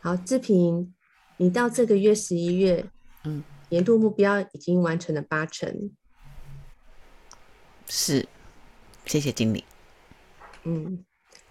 [0.00, 0.94] 好，志平，
[1.36, 2.84] 你到这个月十一月，
[3.24, 3.42] 嗯。
[3.68, 5.90] 年度目标已经完成了八成，
[7.88, 8.24] 是，
[9.04, 9.64] 谢谢经理。
[10.62, 11.04] 嗯，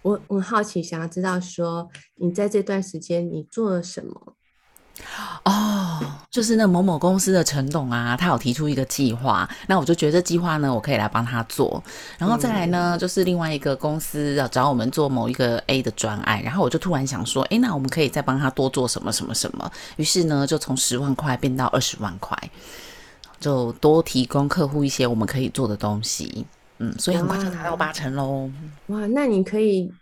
[0.06, 4.34] 我我很好奇，想要知道说你在这段时间你做了什么？
[5.44, 11.82] 哦，就是那某某公司的陈董啊，他有提出一个计划，那我就觉得这计划呢，我可以来帮他做。
[12.18, 19.68] 然后再来呢，嗯、就是另外一个公司要找我们做某一个 A 的专案，然后我就突然想说，诶，那我们可以再帮他多做什么什么什么？
[19.96, 22.38] 于是呢，就从十万块变到二十万块，
[23.40, 26.46] 就多提供客户一些我们可以做的东西。
[26.78, 28.50] 嗯，所以很快就达到八成喽。
[28.86, 29.92] 哇，那你可以。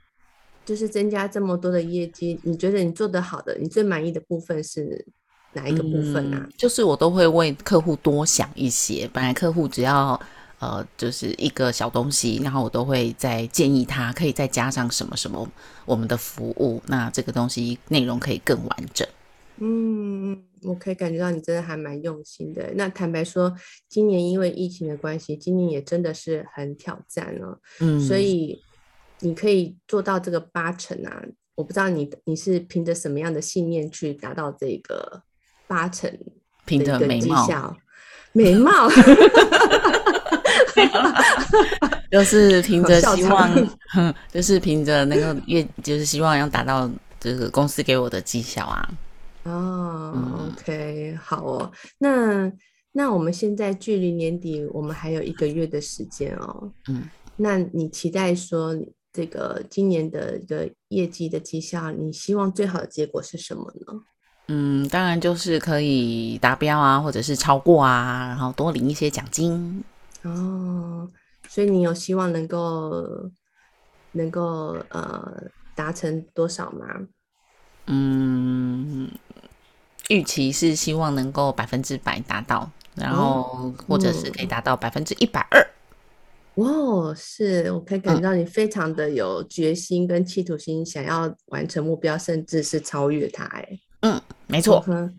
[0.67, 5.05] 就是增加这么多的业绩，你觉得你做得好的，你最满意的部分是
[5.53, 6.39] 哪一个部分呢？
[6.39, 6.53] 啊嗯？
[6.57, 10.19] 就是我都会为客户多想一些，本来客户只要
[10.61, 15.47] 呃就是一个小东西，然后我都会再建议他可以再加上什么什么
[15.85, 19.07] 我们的服务，那这个东西内容可以更完整。
[19.59, 22.73] 嗯，我可以感觉到你真的还蛮用心的。
[22.75, 23.55] 那坦白说，
[23.89, 27.59] 今年因为疫情的关系，今年也真的是很挑战哦。
[27.81, 28.63] 嗯，所以。
[29.21, 31.23] 你可以做到这个八成啊！
[31.55, 35.23] 我不知道你你是凭着什么样的信念去达到这个
[35.67, 36.11] 八成
[36.67, 37.75] 的一个绩效？
[38.33, 38.91] 美貌，
[42.11, 43.51] 就是凭着希望，
[44.31, 48.87] 就是凭着那个业，就是希望要达到这个公司给我的绩效啊。
[49.45, 51.73] 哦、oh，OK，好哦。
[51.99, 52.53] 那
[52.93, 56.73] 那我们现在距离年底，我们还有一个月的时间哦。
[56.89, 58.77] 嗯，那你期待说？
[59.17, 64.03] 这个今年的一个业绩的绩效，你希望最好的结果是什么呢？
[64.49, 69.85] 嗯，当然就是可以达标啊，或者是超过啊，然后多领一些奖金。
[70.23, 71.09] 哦，
[71.49, 73.31] 所以你有希望能够
[74.11, 75.45] 能够呃
[75.77, 76.85] 达成多少吗？
[77.87, 79.09] 嗯，
[80.09, 85.67] 预期是希望能够百分之百达到，然后或者是可以达到百分之一百二。
[86.57, 93.45] 哇，wow, 是我可以感觉到你非常的有决心跟企图心，想要完成目标，甚至是超越它。
[93.47, 93.69] 哎，
[94.03, 94.85] 嗯，没错。
[94.87, 95.11] Okay,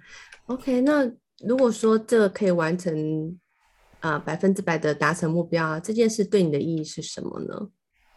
[0.45, 1.11] OK，那
[1.45, 3.37] 如果说这个可以完成
[3.99, 7.67] 啊百分之百的达成目标，这件事对你的意义是什么呢？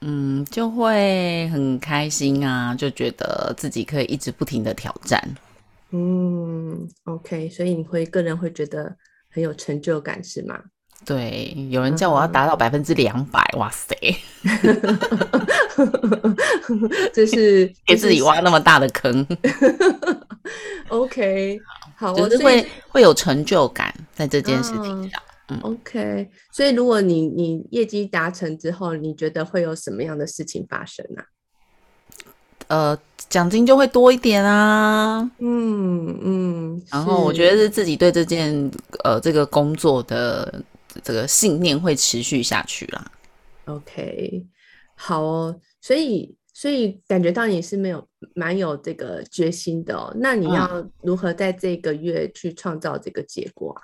[0.02, 5.20] 嗯，就会很开心啊，就觉得自己可以一直不停的挑战。
[5.90, 8.94] 嗯，OK，所以你会个人会觉得
[9.30, 10.60] 很有成就感，是吗？
[11.06, 13.94] 对，有人叫我要达到百分之两百，哇塞！
[17.14, 19.24] 这是给自己挖那么大的坑。
[20.88, 21.60] OK，
[21.96, 25.22] 好，就是会会有成就感在这件事情上。
[25.50, 31.22] 嗯，OK，所以如果你你业绩达成之后，你觉得会有什么样的事情发生呢？
[32.68, 32.98] 呃，
[33.30, 35.18] 奖金就会多一点啊。
[35.38, 38.70] 嗯嗯，然后我觉得是自己对这件
[39.04, 40.62] 呃这个工作的
[41.02, 43.10] 这个信念会持续下去啦。
[43.64, 44.44] OK，
[44.94, 50.12] 好哦，所以所以感觉到你是没有蛮有这个决心的哦。
[50.16, 53.82] 那你要如何在这个月去创造这个结果啊？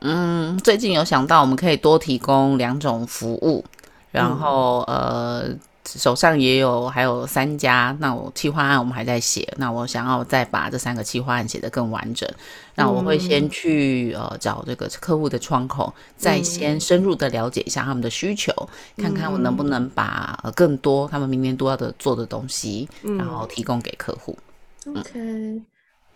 [0.00, 3.62] 嗯，最近有想到我们可以多提供两种服务，
[4.10, 5.58] 然后、嗯、呃。
[5.84, 12.28] 手上也有还有三家，那我企划案我们还在写，那我想要再把这三个企划案写得更完整，
[12.76, 18.52] 那我会先去呃找这个客户的窗口，再先深入的了解一下他们的需求，
[18.96, 24.38] 嗯、看看我能不能把呃更多他们明年都要的做的东西，嗯、然后提供给客户。
[24.86, 25.66] OK，嗯，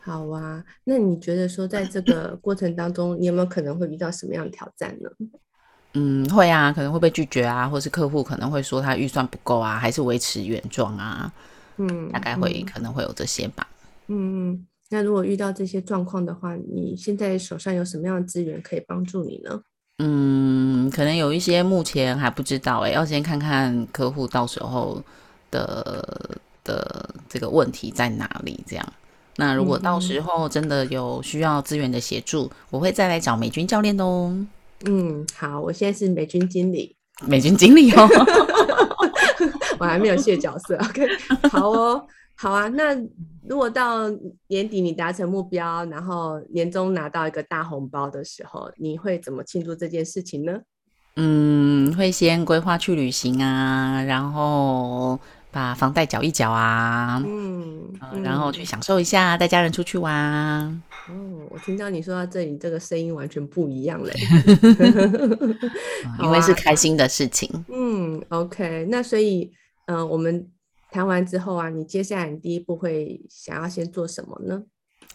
[0.01, 5.11] 好啊，那你觉得说在这个过程当中，你有没有可能会遇到什么样的挑战呢？
[5.99, 11.33] 嗯，会啊，可能会被拒绝啊，或是客户可能会说他预算不够啊，还是维持原状啊，
[11.79, 13.67] 嗯，大概会、嗯、可能会有这些吧。
[14.09, 19.59] 嗯，那如果遇到这些状况的话，你现在手上有什么样的资源可以帮助你呢？
[20.01, 25.03] 嗯，可能有一些目前还不知道、欸，哎，要先看看客户到时候
[25.51, 28.87] 的的这个问题在哪里，这样。
[29.37, 34.47] 那如果到时候真的有需要资源的协助，嗯、我会再来找美军教练哦。
[34.85, 36.95] 嗯，好，我现在是美军经理，
[37.27, 38.07] 美军经理哦，
[39.81, 41.09] 我还没有卸角色，OK，
[41.51, 42.95] 好哦，好啊，那
[43.49, 44.09] 如果到
[44.49, 50.59] 年底你达成目标，然后年终拿到一个大红包的时候，你会怎么庆祝这件事情呢？
[51.17, 55.19] 嗯，会先规划去旅行啊，然后。
[55.53, 60.13] 把房贷缴一缴啊，嗯，嗯，然后去享受一下，带家人出去玩。
[61.09, 64.13] 哦，我听到你说到这里，这个声音完全不一样嘞，
[66.23, 67.49] 因为是开心的事情。
[67.51, 69.51] 啊、嗯，OK，那所以，
[69.87, 70.47] 嗯、呃，我们
[70.91, 74.63] 谈完之后啊，你接下来你第一步会想要先做什么呢？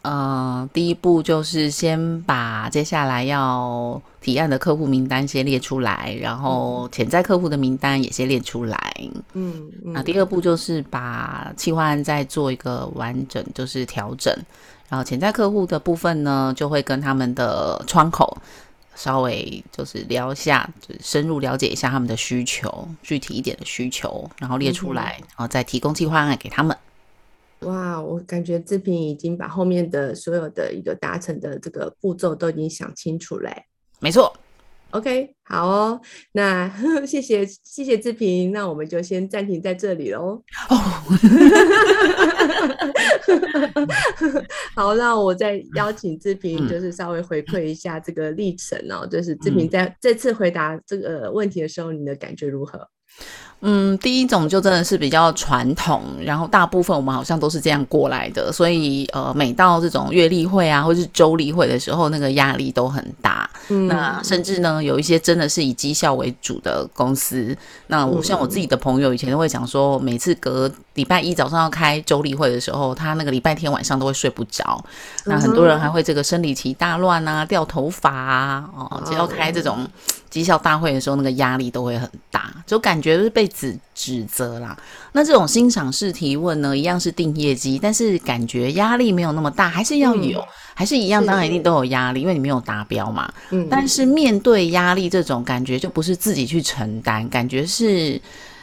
[0.01, 8.93] 呃，第一步就是先把接下来要提案的客户名单先列出来，然后潜在客户的名单也先列出来。
[9.33, 14.35] 嗯，嗯，那第二步就是把企划案再做一个完整，就是调整。
[14.91, 18.37] 然后潜在客户的部分呢，就会跟他们的窗口
[18.93, 26.75] 稍微就是聊一下，就是深入了解一下他们的需求，具体一点的需求，然后列出来，嗯、然后再提供计划案给他们。
[27.61, 33.65] 哇，我感觉志平已经把后面的所有的一个达成的这个步骤都已经想清楚嘞。
[33.99, 34.35] 没错
[34.89, 35.99] ，OK，好哦，
[36.31, 36.71] 那
[37.05, 40.41] 谢谢谢谢志平，那我们就先暂停在这里喽。
[40.69, 40.77] 哦，
[44.73, 52.87] 好，那我再邀请志平，就是稍微回馈一下这个历程哦，嗯、就是志平在这次回答这个问题的时候，你的感觉如何？
[53.61, 63.47] 嗯，第一种就真的是比较传统，然后大部分我们好像都是这样过来的，所以呃，每到这种月例会啊，或是周例会的时候，那个压力都很大。
[63.69, 67.55] 嗯，那甚至呢，有一些真的是以绩效为主的公司，
[67.87, 74.83] 那我像我自己的朋友以前都会讲说，每次隔礼拜一早上要开周例会的时候，他那个礼拜天晚上都会睡不着。
[75.25, 79.87] 那很多人还会这个生理期大乱啊，掉头发啊，哦，只要开这种
[80.31, 84.75] 绩效大会的时候，那个压力都会很大，就感觉是被指指责啦。
[85.11, 93.29] 那这种欣赏式提问呢，一样是定业绩，但是感觉压力没有那么大，还是要有，嗯、还是一样，当然一定都有压力，因为你没有达标嘛。
[93.49, 93.67] 嗯。
[93.69, 98.19] 但是面对压力这种感觉，就不是自己去承担，感觉是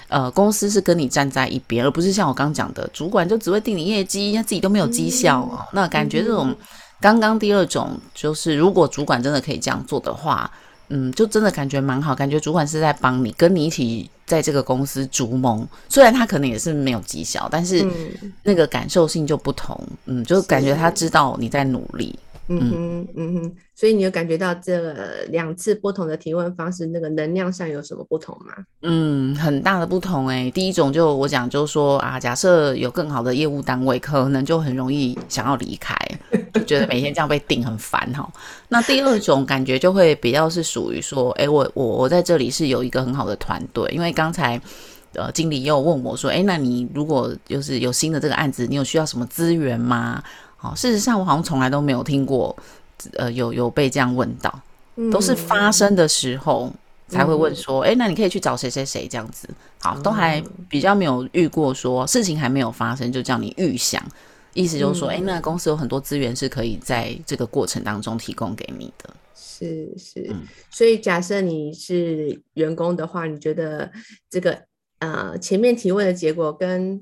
[0.08, 5.46] 呃公司是跟你站在一边，而不是像我刚讲的，主管就只会定你业绩，他自己都没有绩效。
[5.52, 6.56] 嗯、那感觉这种
[6.98, 10.50] 刚刚第二种，就是如果主管真的可以这样做的话。
[10.88, 15.66] 嗯，就真的感觉蛮好，感觉主管是在帮你，跟你一起在这个公司逐梦。
[15.88, 17.86] 虽然他可能也是没有绩效，但是
[18.42, 19.78] 那个感受性就不同。
[20.06, 22.18] 嗯，就感觉他知道你在努力。
[22.48, 24.94] 嗯哼，嗯哼，所以你有感觉到这
[25.26, 28.52] 两次不同的提问方式，那个能量上有什么不同吗？
[28.82, 30.50] 嗯，很大的不同诶、欸。
[30.50, 35.94] 第一种就我讲，就是说啊，假设有更好的业务单位，可能就很容易想要离开，
[36.54, 38.26] 就觉得每天这样被定很烦哈。
[38.68, 44.58] 那第二种感觉就会比较是属于说，哎、欸，我我我在这里是有一个很好的团队，因为刚才
[45.12, 50.22] 呃经理又问我说，哎、欸，那你如果就是有新的这个案子，你有需要什么资源吗？
[50.60, 52.56] 哦，事实上我好像从来都没有听过，
[53.14, 54.60] 呃，有有被这样问到。
[54.96, 56.72] 嗯、都是发生的时候
[57.06, 59.48] 才会问说，哎、嗯，那你可以去找谁谁谁这样子。
[59.80, 64.04] 好，都还比较没有遇过说事情还没有发生就叫你预想，
[64.54, 69.08] 意思就是说，哎、嗯，那公司有很多资源是可以在这个过程当中提供给你的。
[69.36, 73.88] 是是，嗯、所以假设你是员工的话，你觉得
[74.28, 74.60] 这个
[74.98, 77.00] 呃前面提问的结果跟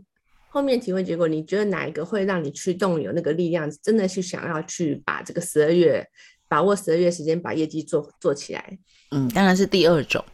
[0.56, 6.02] 后面提问结果，你觉得哪一个会让你驱动有那个力量，真的是想要去把这个十二月
[6.48, 8.78] 把握十二月时间把业绩做做起来？
[9.10, 10.24] 嗯，当然是第二种。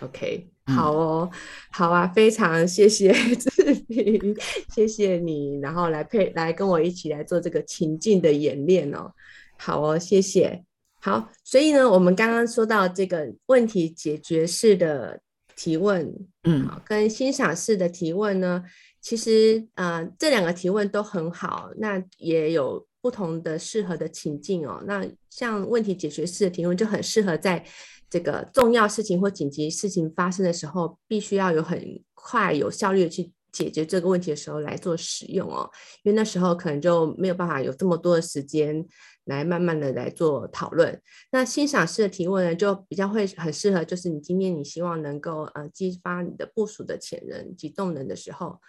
[0.00, 0.44] OK。
[0.66, 1.30] 好哦，
[1.70, 4.36] 好啊，非常谢谢 志平，
[4.74, 9.12] 谢谢你，然后来配来跟我一起来做这个情境的演练哦。
[9.56, 10.64] 好哦，谢谢。
[11.00, 15.20] 好，所以呢，我们刚刚说到这个问题解决式的
[15.60, 16.10] 提问，
[16.44, 18.64] 嗯，跟欣赏式的提问呢，
[19.02, 24.82] 其实呃这两个提问都很好，那也有不同的适合的情境哦。
[24.86, 27.64] 那像问题解决式的提问就很适合在。
[28.12, 31.80] 这个重要事情或紧急事情发生的时候，必须要有很
[32.12, 35.70] 快、有效率的去解决这个问题的时候来做使用哦，
[36.02, 38.84] 因为那时候可能就没有办法有这么多的时间
[39.24, 41.00] 来慢慢的来做讨论。
[41.30, 48.60] 那欣赏式的提问呢，就比较会很适合，就是你今天你希望能够呃激发你的部署的潜能及动能的时候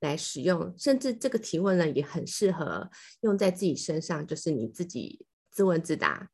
[0.00, 6.30] 来使用，甚至这个提问呢也很适合用在自己身上，就是你自己自问自答。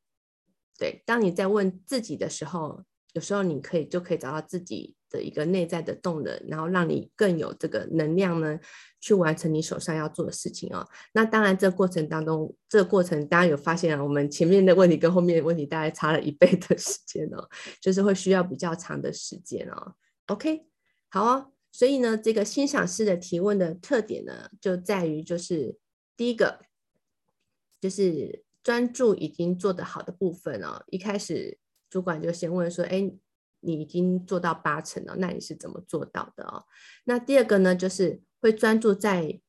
[0.79, 2.85] 对，当你在问自己的时候，
[3.15, 8.59] 有时候你可以就可以找到自己的一个内在的动能，然后让你更有这个能量呢，
[9.01, 10.87] 去完成你手上要做的事情哦。
[11.13, 17.49] 那当然，这过程当中，这个过程大家有发现啊，我们前面的问题跟后面的问题大概差了一倍的时间哦，
[17.81, 19.95] 就是会需要比较长的时间哦。
[20.27, 20.63] OK，
[21.09, 21.53] 好哦。
[21.73, 25.77] 所以呢，这个欣赏式的提问的特点呢，就在于就是
[26.17, 26.61] 第一个
[27.81, 28.45] 就是。
[28.67, 31.57] 专注已经做得好的部分哦，一开始
[31.89, 33.09] 主管就先问说：“哎，
[33.67, 36.65] 你已经做到八成了，那你是怎么做到的哦？”
[37.05, 39.41] 那第二个呢，就是会专注在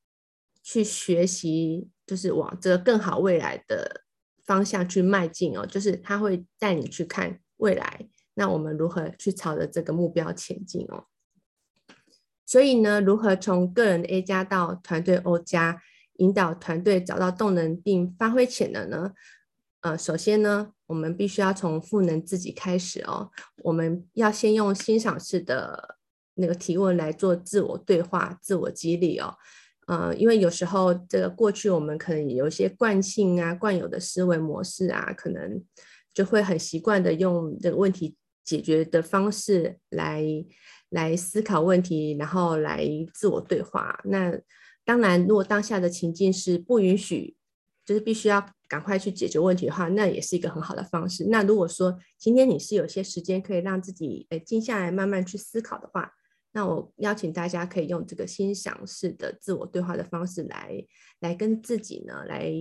[0.61, 4.03] 去学习，就是往这个更好未来的
[4.43, 11.05] 方向去迈进哦，就是他会带你去看未来，那我们如何去朝着这个目标前进哦？
[12.45, 15.81] 所以呢，如何从个人 A 加到团队 O 加？
[16.19, 19.13] 引导团队找到动能并发挥潜能呢？
[19.81, 23.29] 呃，首先呢，我们必须要从赋能自己开始哦。
[23.57, 25.97] 我们要先用欣赏式的
[26.35, 29.35] 那个提问来做自我对话、自我激励哦。
[29.87, 35.63] 呃，因为有时候这个过去我们可能有一些惯性啊、惯有的思维模式啊，可能
[36.13, 40.23] 就会很习惯的用这个问题解决的方式来
[40.89, 43.99] 来思考问题，然后来自我对话。
[44.05, 44.37] 那
[44.83, 47.35] 当然，如果当下的情境是不允许，
[47.85, 51.25] 就是必须要赶快去解决问题的话，那也是一个很好的方式。
[51.29, 56.11] 那如果说今天你是有些时间可以让自己诶静下来，慢慢去思考的话，
[56.51, 60.85] 那我邀请大家可以用这个欣赏式的自我对话的方式来
[61.19, 62.51] 来跟自己呢来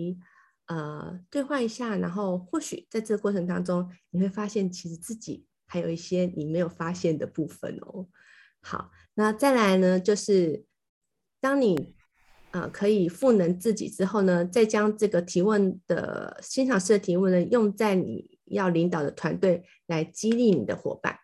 [0.67, 8.07] 呃对话一下，然后或许在这个过程当中，你会发现其实自己还有一些你没有发现的部分哦。
[8.63, 10.65] 好，那再来呢，就是
[11.41, 11.96] 当你。
[12.57, 21.19] 呃，可以赋能自己之后呢，再将这个提问的欣赏式的提问呢，用在你要领导的团队来激励你的伙伴。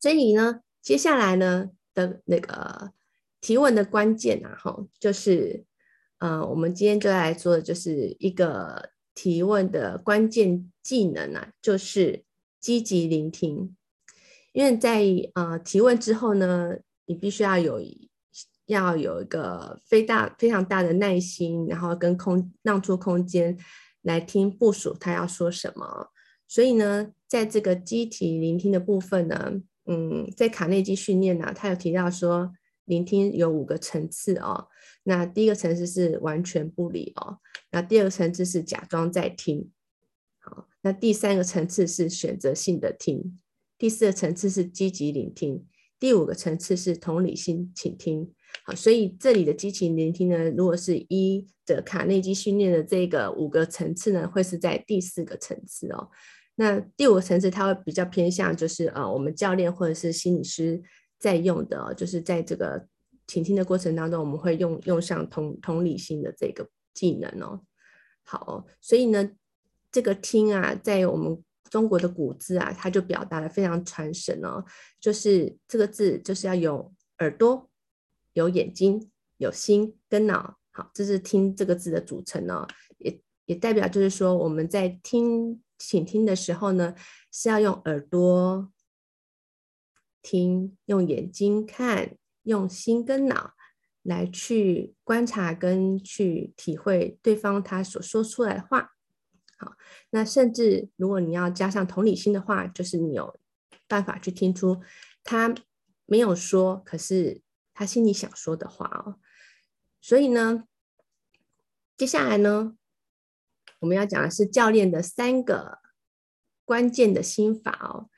[0.00, 2.92] 所以呢，接下来呢的那个
[3.42, 5.66] 提问的关键啊，哈，就是
[6.16, 12.24] 呃，我们今天就来说的就是一个提问的关键技能啊，就是
[12.58, 13.76] 积极聆听。
[14.54, 17.82] 因为在呃提问之后呢，你必须要有。
[18.70, 23.58] 要有一个非大非常大的耐心，然后跟空让出空间
[24.02, 26.12] 来听部属他要说什么。
[26.46, 32.52] 所以呢，在这个机体聆听的部分呢，嗯，在卡内基训练呢，他有提到说，
[32.84, 34.68] 聆听有五个层次哦。
[35.02, 37.38] 那第一个层次是完全不理哦，
[37.72, 39.68] 那第二个层次是假装在听，
[40.38, 43.36] 好，那第三个层次是选择性的听，
[43.76, 45.66] 第四个层次是积极聆听，
[45.98, 48.32] 第五个层次是同理心倾听。
[48.64, 56.10] 好，所以这里的激情聆听呢，如果是一的卡内基训练的这个五个层次呢，会是在第四个层次哦。
[56.56, 60.82] 那第五个层次，它会比较偏向就是呃，我们教练或者是心理师
[61.18, 62.86] 在用的，就是在这个
[63.26, 67.60] 倾听的过程当中，我们会用用上同同理心的这个技能哦。
[68.24, 69.30] 好哦，所以呢，
[69.90, 74.62] 这个听啊，在我们中国的古字啊，它就表达的非常传神哦，
[75.00, 77.69] 就是这个字就是要有耳朵。
[78.32, 82.66] 有眼睛、有心跟脑，好，这是听这个字的组成哦，
[82.98, 86.94] 也也代表就是说我们在听倾听的时候呢，
[87.32, 88.70] 是要用耳朵
[90.22, 93.54] 听，用眼睛看，用心跟脑
[94.02, 98.92] 来去观察跟去体会对方他所说出来的话。
[99.58, 99.72] 好，
[100.10, 103.38] 那甚至如果你要加上同理心的话，就是你有
[103.88, 104.80] 办法去听出
[105.24, 105.54] 他
[106.06, 107.42] 没有说，可是
[107.80, 109.16] 他心里想说的话哦。
[110.02, 110.64] 所以呢，
[111.96, 112.76] 接下来呢，
[113.78, 115.78] 我们要讲的是教练的三个
[116.66, 118.10] 关键的心法哦。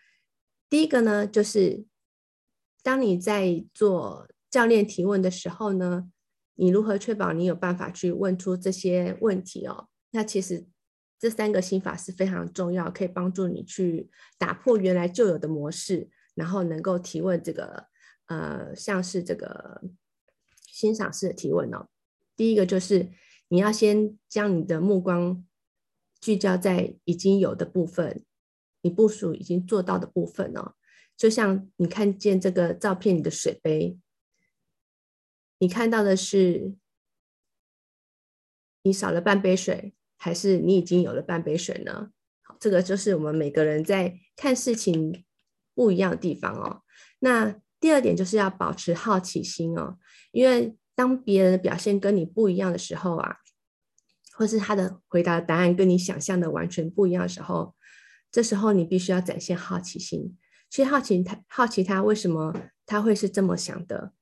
[0.68, 1.86] 第一个呢，就是
[2.82, 6.10] 当你在做教练提问的时候呢，
[6.54, 9.88] 你如何确保你有办法去问出这些问题哦？
[10.10, 10.66] 那其实。
[11.18, 17.86] 这三个心法是非常重要，可以帮助你去打破原来旧有的模式，然后能够提问这个
[18.26, 19.82] 呃，像是这个
[20.66, 21.88] 欣赏式的提问哦。
[22.36, 23.10] 第一个就是
[23.48, 25.44] 你要先将你的目光
[26.20, 28.24] 聚焦在已经有的部分，
[28.80, 30.74] 你部署已经做到的部分哦。
[31.16, 33.98] 就像你看见这个照片里的水杯，
[35.58, 36.74] 你看到的是
[38.82, 39.94] 你少了半杯水。
[40.24, 42.12] 还是你已经有了半杯水呢？
[42.42, 45.24] 好，这个就是我们每个人在看事情
[45.74, 46.82] 不一样的地方哦。
[47.18, 49.98] 那第二点就是要保持好奇心哦，
[50.30, 53.38] 因为当别人的表现跟你不一样的时候啊，
[54.34, 57.74] 或是他的回答的答案跟你想象的完全不一样的时候，
[58.30, 60.38] 这时候你必须要展现好奇心，
[60.70, 62.54] 去好奇他，好奇他为什么
[62.86, 64.12] 他会是这么想的，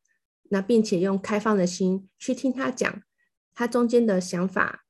[0.48, 3.02] 那并且用开放的心去听他讲
[3.54, 4.86] 他中间的想法。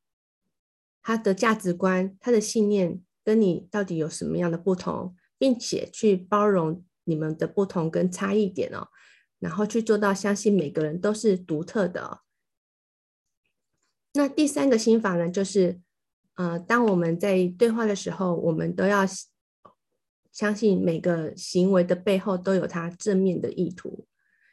[1.02, 8.88] 他的价值观、他的信念跟你到底有什么样的不同，并且去包容你们的不同跟差异点哦，
[9.40, 12.20] 然后去做到相信每个人都是独特的。
[14.14, 15.80] 那第三个心法呢，就是
[16.36, 19.04] 呃，当我们在对话的时候，我们都要
[20.30, 24.06] 相信每个行为的背后都有它正面的意图，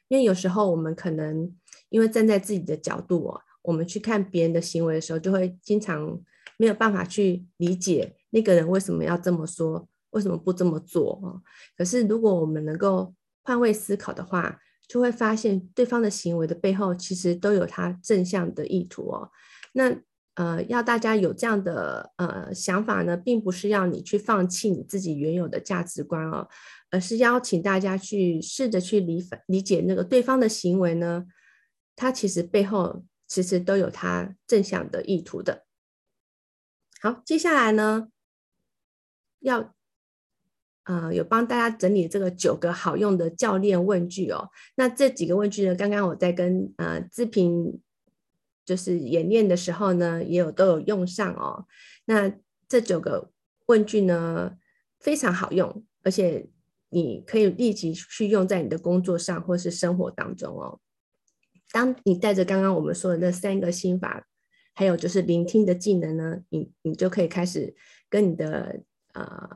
[0.07, 1.55] 因为有时候我们可能
[1.89, 6.19] 因为站在自己的角度哦，我们去看别人的行为的时候，就会经常。
[6.59, 9.87] 没有办法去理解那个人为什么要这么说，
[10.17, 11.39] 为什么不这么做哦？
[11.77, 13.13] 可是如果我们能够
[13.43, 19.29] 换位思考的话，就会发现对方的行为的背后其实都有他正向的意图哦。
[19.73, 19.95] 那
[20.33, 26.47] 呃，要大家有这样的呃想法呢，并不是要你去放弃你自己原有的价值观哦，
[26.91, 31.25] 而是邀请大家去试着去理理解那个对方的行为呢，
[31.95, 35.65] 他其实背后其实都有他正向的意图的。
[37.01, 38.09] 好，接下来呢，
[39.39, 39.75] 要
[40.87, 44.49] 呃有帮大家整理这个九个好用的教练问句哦。
[44.75, 47.79] 那这几个问句呢，刚刚我在跟呃志平
[48.65, 51.67] 就是演练的时候呢，也有都有用上哦。
[52.05, 52.33] 那
[52.67, 53.31] 这九个
[53.67, 54.57] 问句呢，
[54.99, 56.49] 非常好用，而且
[56.89, 60.79] 你可以立即去用在你的工作上或是生活当中哦。
[61.71, 64.25] 当你带着刚刚我们说的那三个心法。
[64.79, 67.75] 还有就是聆听的技能呢，你你就可以开始
[68.11, 68.79] 跟你的
[69.13, 69.49] 呃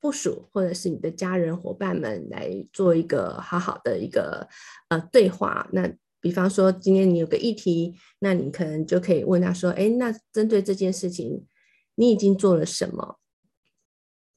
[0.00, 4.48] 部署或者是你的家人伙伴们来做一个好好的一个
[4.88, 5.68] 呃对话。
[5.72, 11.46] 那比方说今天你有个议题，那你可能就可以问他说：“哎，那针对这件事情，
[11.94, 13.18] 你已经做了什么？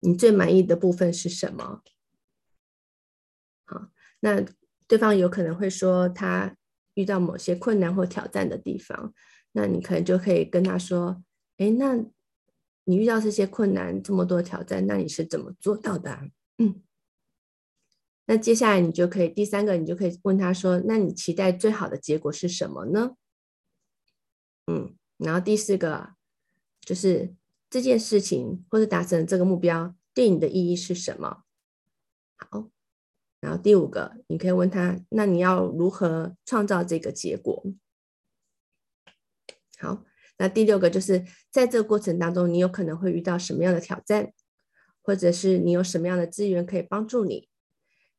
[0.02, 1.82] 你最满意的部分是什么？”
[3.66, 3.90] 好，
[4.22, 4.46] 那
[4.88, 6.56] 对方有可能会说他
[6.94, 9.14] 遇到某些困难或挑战的地方。
[9.52, 11.24] 那你可能就可以跟他说
[11.58, 12.06] ：“哎，那
[12.90, 16.82] 你遇到这些困难，这么多挑战，那你是怎么做到的？”嗯，
[18.26, 23.16] 那接下来你就可以第三个，你就可以问他说：“那你期待最好的结果是什么呢？”
[24.66, 26.16] 嗯，然后第四个
[26.82, 27.36] 就是
[27.70, 31.44] 这件事情或者达成这个目标对你的意义是什么？
[32.38, 32.72] 好，
[33.40, 37.64] 然后第五个，你可以问他：“那你要如何创造这个结果？”
[39.78, 40.04] 好，
[40.40, 44.32] 那第六个就是在这个过程当中，你有可能会遇到什么样的挑战，
[45.02, 47.50] 或者是你有什么样的资源可以帮助你。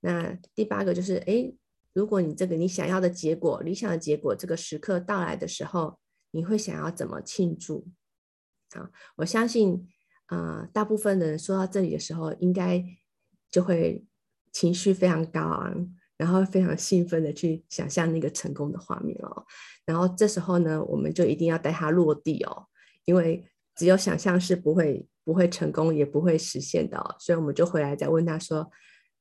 [0.00, 1.56] 那第八个就是，诶，
[1.94, 5.98] 如果你这个你想要的结果、理想的结果这个时刻到来的时候，
[6.30, 7.88] 你会想要怎么庆祝？
[8.74, 9.88] 好，我相信，
[10.26, 12.84] 啊、大部分人说到这里的时候，应该
[13.50, 14.04] 就会
[14.52, 15.90] 情绪非常高昂。
[16.20, 19.46] 然后非常兴奋的去想象那个成功的画面哦，
[19.86, 22.66] 然后这时候呢，我们就一定要带他落地哦，
[23.06, 23.42] 因为
[23.74, 28.70] 只有想象是不会不会成功也不会实现的哦，所以我们就回来再问他说：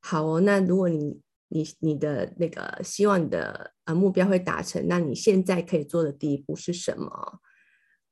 [0.01, 7.39] 好哦，那如果你你你的那个希望你的呃目标会达成，那你现在可以做的第一步是什么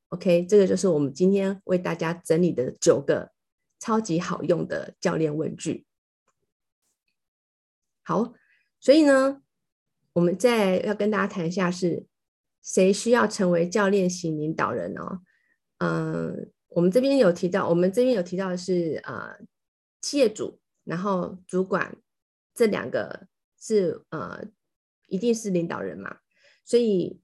[0.08, 3.34] ？OK，这个就是我们今天为大家整理的九个
[3.80, 5.86] 超级好用的教练问句。
[8.06, 8.34] 好，
[8.88, 9.42] 所以呢，
[10.14, 12.06] 我们再要跟大家谈一下，是
[12.64, 15.20] 谁需要成为教练型领导人呢？
[15.80, 19.40] 嗯，我们这边有提到，我们这边有提到的是呃，
[20.00, 21.98] 企业主，然后主管
[22.54, 23.28] 这两个
[23.60, 24.46] 是呃，
[25.08, 26.20] 一定是领导人嘛，
[26.64, 27.20] 所以。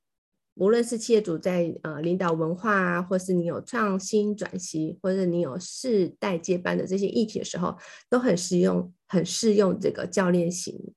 [0.55, 7.76] 无论是企业主在呃领导文化啊，或是你有创新转型，或者你有世代接班的这些议题的时候，
[8.07, 10.93] 都很适用，很适用这个教练型，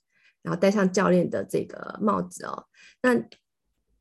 [0.47, 2.65] 然后戴上教练的这个帽子哦。
[3.03, 3.21] 那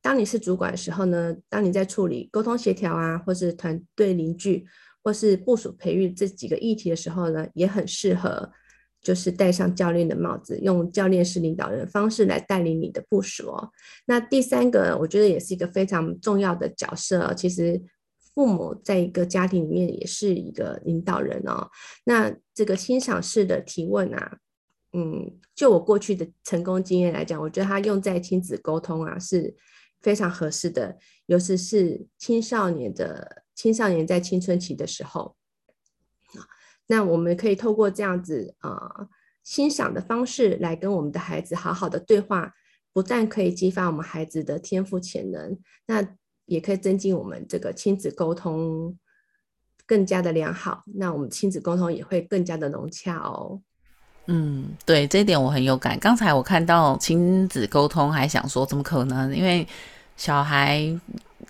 [0.01, 4.65] 当你是主管的时候呢，当你在处理沟通协调啊，或是团队凝聚，
[5.03, 8.51] 或是部署培育这几个议题的时候呢，也很适合。
[9.01, 13.69] 就是戴上教练的帽子，用教练式领导人方式来带领你的部署哦。
[14.07, 17.31] 那第三个，我觉得也是一个非常重要的角色。
[17.35, 17.79] 其实
[18.33, 21.69] 父母在一个家庭里面也是一个领导人哦。
[22.05, 24.39] 那这个欣赏式的提问啊，
[24.97, 29.53] 嗯，就我过去的成功经验来讲，我觉得它用在亲子沟通啊是
[30.01, 35.35] 非常合适的，尤其是青少年的青少年在青春期的时候。
[36.87, 39.09] 那我们可以透过这样子啊、
[39.43, 42.53] 欣赏的方式来跟我们的孩子好好的对话，
[42.93, 46.07] 不但可以激发我们孩子的天赋潜能，那
[46.45, 48.97] 也可以增进我们这个亲子沟通
[49.85, 50.83] 更加的良好。
[50.93, 53.61] 那我们亲子沟通也会更加的融洽哦。
[54.27, 55.97] 嗯，对，这一点我很有感。
[55.99, 59.35] 刚才我看到亲子沟通，还想说怎么可能？
[59.35, 59.67] 因为
[60.17, 60.99] 小孩。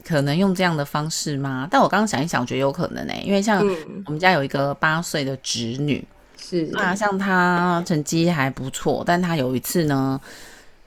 [0.04, 1.68] 可能用这样的方式吗？
[1.72, 3.24] 但我刚刚想一想，我觉得有可能呢、欸。
[3.24, 3.66] 因为像
[4.06, 6.06] 我们家有一个八岁的侄女，
[6.38, 10.20] 是、那、啊，像她成绩还不错，但她有一次呢，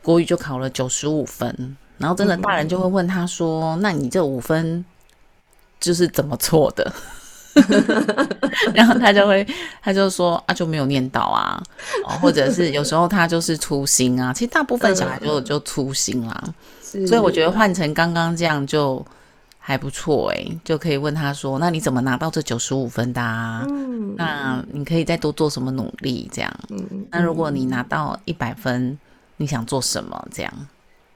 [0.03, 4.85] 国语就考了九十五分，然后真的大人就会问她说：“嗯、那你这五分
[5.81, 6.93] 就是怎么错的？”
[8.75, 9.47] 然后他就会，
[9.83, 11.63] 他就说：“啊，就没有念到啊，
[12.05, 14.33] 哦、或者是有时候他就是粗心啊。
[14.33, 16.45] 其实大部分小孩就就粗心啦。”
[17.07, 19.05] 所以我觉得换成刚刚这样就
[19.59, 23.63] 还不错诶，就可以问他说：“那你怎么拿到这九十五分的啊？
[23.69, 26.31] 嗯，那你可以再多做什么努力？
[26.33, 28.99] 这样，嗯，那如果你拿到一百分，
[29.37, 30.29] 你想做什么？
[30.33, 30.53] 这样，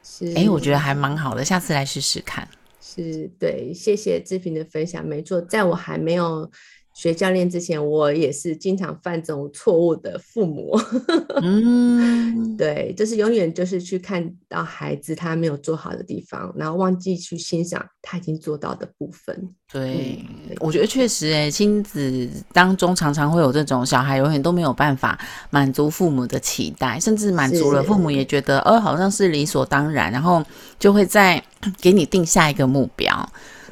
[0.04, 2.46] 是，诶，我觉得还蛮好的，下次来试试看。
[2.84, 6.50] 是，对，谢谢志平的分享，没错，在我还没有。
[6.94, 10.78] 学教练之前，我也是经常犯这种错误的父母。
[11.42, 19.34] 嗯，对，就是永远就是去看到孩子他没有做好的地方，然后忘记去欣赏他已经做到的部分。
[19.72, 25.18] 对，嗯、对，我觉得确实，哎，亲子当中常常会有这种小孩永远都没有办法
[25.48, 30.44] 满足父母的期待，甚至满足了父母也觉得，哦，好像是理所当然，然后
[30.78, 31.42] 就会再
[31.80, 33.26] 给你定下一个目标。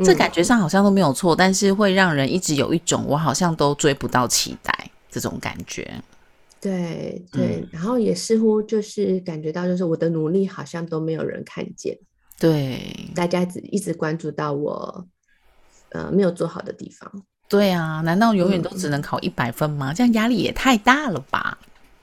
[0.05, 6.03] 这感觉上好像都没有错，但是会让人一直有一种我好像都追不到期待这种感觉。
[6.61, 11.97] 对对，然后也似乎就是感觉到，就是我的努力好像都没有人看见。
[12.39, 15.07] 对，大家只一直关注到我
[15.91, 17.23] 呃没有做好的地方。
[17.49, 19.93] 对啊，难道永远都只能考一百分吗？
[19.93, 21.59] 这样压力也太大了吧？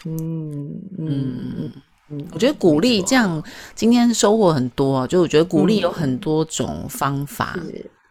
[0.06, 1.72] 嗯嗯嗯，
[2.32, 3.44] 我觉得鼓励这样，
[3.76, 5.06] 今天收获很多。
[5.08, 7.58] 就我觉得鼓励有很多种方法，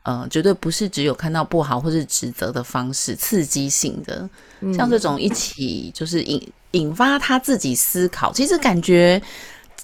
[0.03, 4.29] 呃，绝对不是只有看到不好或是指责的方式，刺激性的，
[4.75, 8.33] 像这种一起就是引引发他自己思考。
[8.33, 9.21] 其实感觉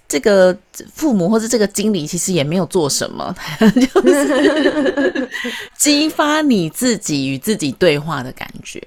[0.07, 0.57] 这个
[0.93, 5.29] 父母或者这个经理其实也没有做什么， 就是
[5.79, 8.81] 激发你自己与自己对话的感觉。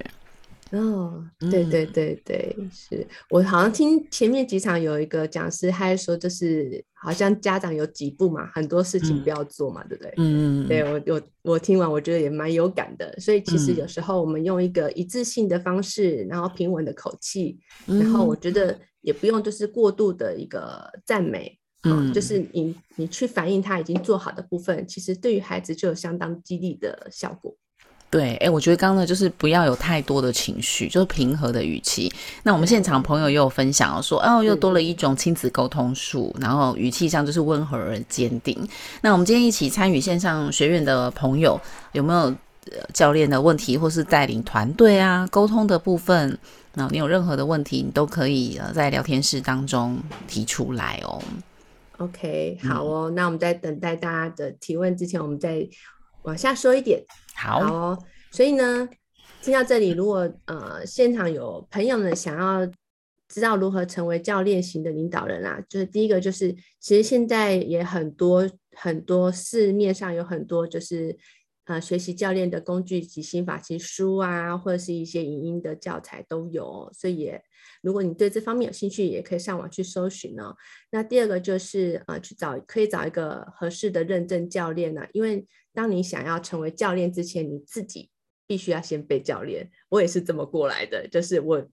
[0.72, 3.06] 哦，对对对对，嗯、是。
[3.30, 10.14] 我好像听前面几场有一个讲师，他还说就是好像家长有几步嘛，很多事情不要做嘛，嗯、对不对？
[10.16, 27.56] 嗯，对我我我听完我觉得也蛮有感的，所以其实有时候我们用一个一致性的方式，然后平稳的口气，嗯、然后我觉得也不用就是过度的一个赞美，嗯，就是你你去反映他已经做好的部分，其实对于孩子就有相当激励的效果。
[28.08, 32.10] 对，哎，我觉得刚刚呢，就是不要有太多的情绪，就是平和的语气。
[32.44, 38.56] 那我们现场朋友也有分享说，哦，又多了一种亲子沟通术，然后语气上就是温和而坚定。
[39.02, 41.60] 那我们今天一起参与线上学院的朋友，
[41.92, 42.34] 有没有
[42.94, 46.38] 教练的问题，或是带领团队啊沟通的部分？
[46.74, 49.98] 那你有任何的问题，你都可以呃在聊天室当中
[50.28, 51.20] 提出来哦。
[51.98, 55.66] OK，好哦，嗯、那我们在等待大家的提问之前，我们再
[56.26, 57.02] 往下说一点。
[57.34, 57.98] 好，好哦，
[58.30, 58.88] 所以呢，
[59.42, 62.66] 听到这里，如果呃现场有朋友们想要
[63.28, 71.16] 知道如何成为教练型的领导人啊，就是第一个就是，其实现在也很多很多市面上有很多就是
[71.66, 77.42] 呃学习教练的工具及心法，其实书啊，或者是一些影音的教材都有，所以也
[77.86, 80.56] 如果你对这方面有兴趣，也可以上网去搜寻哦。
[80.90, 88.10] 那第二个就是呃去找可以找一个合适的认证教练呢，因为当你想要成为教练之前，你自己
[88.44, 89.70] 必须要先被教练。
[89.88, 91.64] 我也是这么过来的，就是我。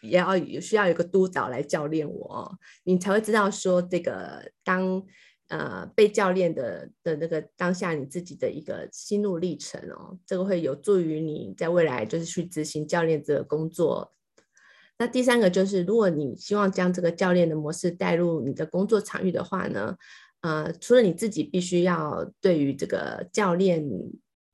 [0.00, 5.04] 也要需要有个督导来教练我哦，你才会知道说这个当
[5.48, 14.12] 呃被教练的的那个当下你自己的一个心路历程哦，这个会有助于你在未来就是去执行教练这个工作。
[14.98, 19.96] 那第三个就是，如果你希望将这个教练的模式带入你的工作场域的话呢，
[20.40, 23.88] 呃，除了你自己必须要对于这个教练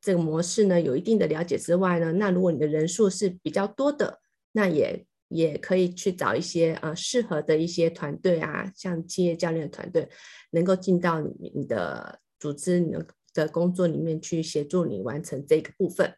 [0.01, 4.20] 这个模式呢有一定的了解之外呢，那如果你的人数是比较多的，
[4.53, 10.09] 那也也可以去找一些呃适合的一些团队啊，像企业教练团队，
[10.51, 12.95] 能够进到你你的组织、你
[13.32, 16.14] 的工作里面去协助你完成这个部分。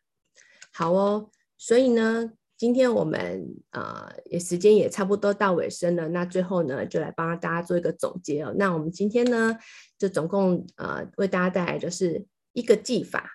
[0.72, 8.54] 好哦，所以呢，今天我们呃也时间也差不多到尾声了，那最后呢，就来帮大家做一个总结哦。
[8.56, 9.56] 那我们今天呢，
[9.98, 13.30] 就总共呃为大家带来就是一个技法，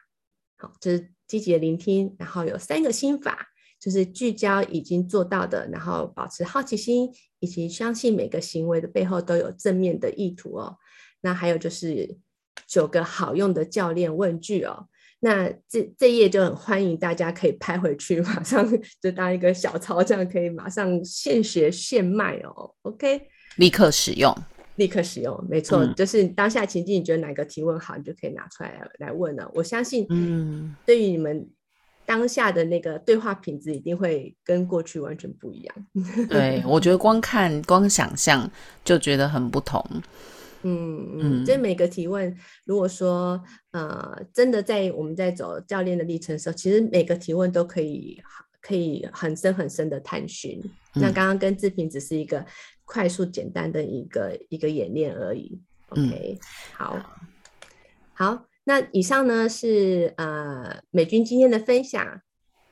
[0.57, 3.47] 好，就是积极的聆听，然后有三个心法。
[3.79, 10.77] 就是聚焦已经做到的，然后保持好奇心，以及相信每个行为的背后都有正面的意图哦。
[11.21, 12.19] 那还有就是
[12.67, 14.85] 九个好用的教练问句哦。
[15.21, 18.67] 那这这页就很欢迎大家可以拍回去， 马上
[19.01, 22.69] 就当一个小抄，这样可以马上现学现卖哦。
[22.81, 23.21] OK，
[23.55, 24.35] 立刻使用，
[24.75, 29.49] 立刻使用，没错，嗯、就是当下情境，你觉得哪个提问好，你就可以拿出来来问了。
[29.53, 31.47] 我相信，嗯，对于你们。
[32.03, 35.75] 当下的那个对话品质一定会跟过去完全不一样。
[36.27, 38.49] 对，我觉得光看、光想象
[38.83, 39.81] 就觉得很不同。
[40.63, 42.35] 嗯嗯，这每个提问，
[42.65, 43.41] 如果说
[43.71, 48.21] 呃，真的在我们在走教练的历程的时候，其实每个提问都可以
[48.61, 50.61] 可以很深很深的探寻。
[50.95, 52.45] 嗯、那刚刚跟志平只是一个
[52.85, 55.59] 快速简单的一个一个演练而已。
[55.89, 56.39] OK，、嗯、
[56.73, 56.97] 好，
[58.13, 58.45] 好。
[58.63, 62.21] 那以上呢是呃美军今天的分享，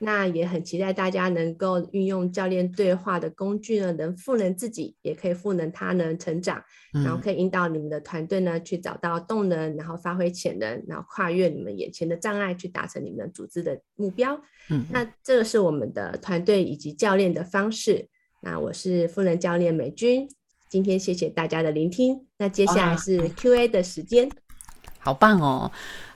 [0.02, 14.40] 那也很期待大家能够运用教练对话的工具呢，能赋能自己，也可以赋能他人成长，然后可以引导你们的团队呢去找到动能，然后发挥潜能，然后跨越你们眼前的障碍，去达成你们的组织的目标。
[14.70, 18.08] 嗯，那这个是我们的团队以及教练的方式。
[18.42, 20.26] 那我是赋能教练美君，
[20.70, 22.26] 今天谢谢大家的聆听。
[22.38, 24.30] 那接下来是 Q&A 的时间。
[25.00, 25.72] 好棒哦！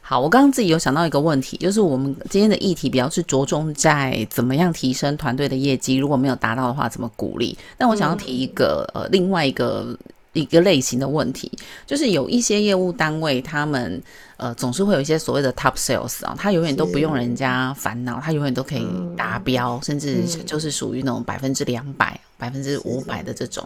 [0.05, 7.57] 好，我刚刚自己有想到一个问题，就是我们今天的议题比较是着重在怎么样提升团队的业绩，如果没有达到的话，怎么鼓励？
[7.77, 9.97] 那我想要提一个、嗯、呃另外一个
[10.33, 11.49] 一个类型的问题，
[11.87, 14.03] 就是有一些业务单位，他们
[14.35, 22.19] 呃总是会有一些所谓的 top sales 啊，他永远都不用人家烦恼，他永远都可以达标，嗯、甚至就是属于那种百分之两百。
[22.43, 23.65] 百分之五百的这种，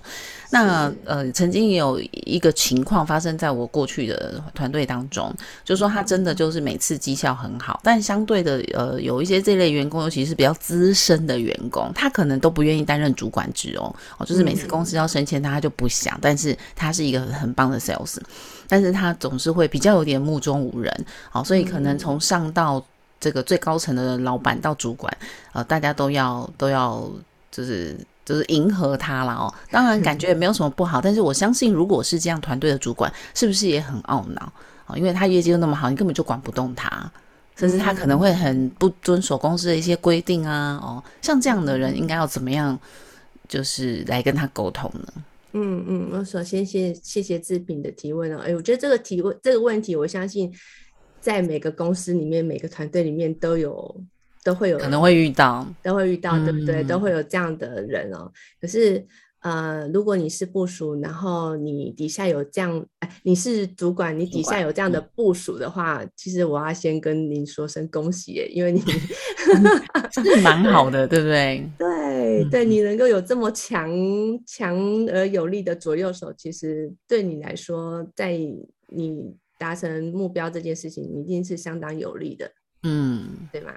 [0.51, 5.33] 那呃，曾经也有一个情况发生在我过去的团队当中，
[5.65, 18.17] 就是说他真的就是每次绩效很好，但相对的呃，有一些这类员工，尤其是比较资深的员工，他可能都不愿意担任主管职哦，哦，就是每次公司要升迁他，他就不想，但是他是一个很棒的 sales，
[18.67, 22.85] 但是他总是会比较有点目中无人，好，所以可能从上到
[23.19, 25.11] 这个最高层的老板到主管，
[25.53, 27.09] 呃，大家都要都要
[27.49, 27.97] 就是。
[28.27, 34.51] 就是迎合他了哦，当然感觉也没有什么不好，但是我相信，如果是这样，团队的主管是不是也很懊恼
[34.87, 34.97] 哦？
[34.97, 37.09] 因为他业绩又那么好，你根本就管不动他，
[37.55, 42.77] 甚至他可能会很不遵守公司的一些规定啊哦，像这样的人应该要怎么样，
[43.47, 45.23] 就是来跟他沟通呢？
[45.53, 50.53] 嗯嗯，我首先谢谢谢志平的提问哦，哎，我觉得这个提问这个问题，我相信
[51.21, 54.03] 在每个公司里面，每个团队里面都有。
[54.43, 56.83] 都会有可能会遇到，都会遇到，对不对？
[56.83, 58.31] 嗯、都会有这样的人哦。
[58.61, 59.05] 可是，
[59.41, 68.81] 呃，如果你是部署，然后你底下有这样，哎，你是主管，你底下有这样的部署的话，嗯、其实我要先跟您说声恭喜耶，因为你
[70.11, 71.69] 是蛮好的，对不对？
[71.77, 73.89] 对对，你能够有这么强
[74.45, 74.77] 强
[75.11, 78.37] 而有力的左右手，其实对你来说，在
[78.89, 82.51] 你达成目标这件事情，你一定是相当有利的，
[82.83, 83.71] 嗯，对吗？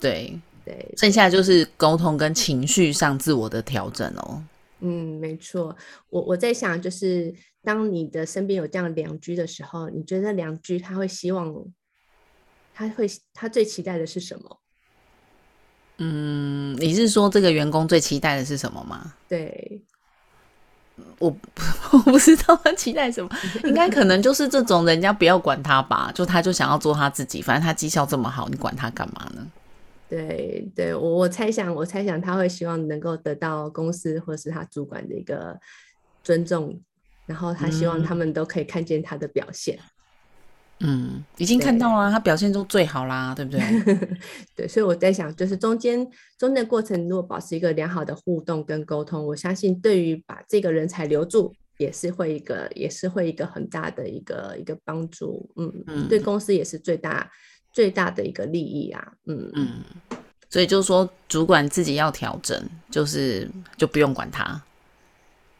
[0.00, 4.42] 对对，剩下就是沟通跟情绪上自我的调整哦。
[4.80, 5.74] 嗯，没错。
[6.10, 11.54] 我我在想，就是当你的身边有这样良居的时候，你觉得良居他会希望，
[12.74, 14.60] 他会他最期待的是什么？
[15.98, 19.14] 嗯，你是说这个员工最期待的是什么吗？
[19.28, 19.82] 对。
[21.18, 21.34] 我
[21.92, 23.30] 我不知道他期待什么，
[23.64, 29.46] 应该可能就是这种人家不要管他吧，就他就想要做他自己，反正他绩效这么好，你管他干嘛呢？
[30.08, 35.58] 对对，我我猜想，我猜想他会希望能够得到公司或是他主管的一个
[36.22, 36.80] 尊重，
[37.26, 39.78] 然后他希望他们都可以看见他的表现。
[40.80, 43.60] 嗯，已经看到了，他表现都最好啦，对不对？
[44.54, 46.06] 对，所以我在想，就是中间
[46.38, 55.50] 中间的过程，如果保持一个良好的互动跟沟通，我相信对于把这个人才留住，也是会一个，也是会一个很大的一个一个帮助。
[55.56, 57.30] 嗯嗯，对公司也是最大
[57.76, 59.12] 最大的一个利益啊。
[59.26, 59.68] 嗯嗯，
[60.48, 62.58] 所以就是说，主管自己要调整，
[62.90, 63.46] 就是
[63.76, 64.58] 就不用管他。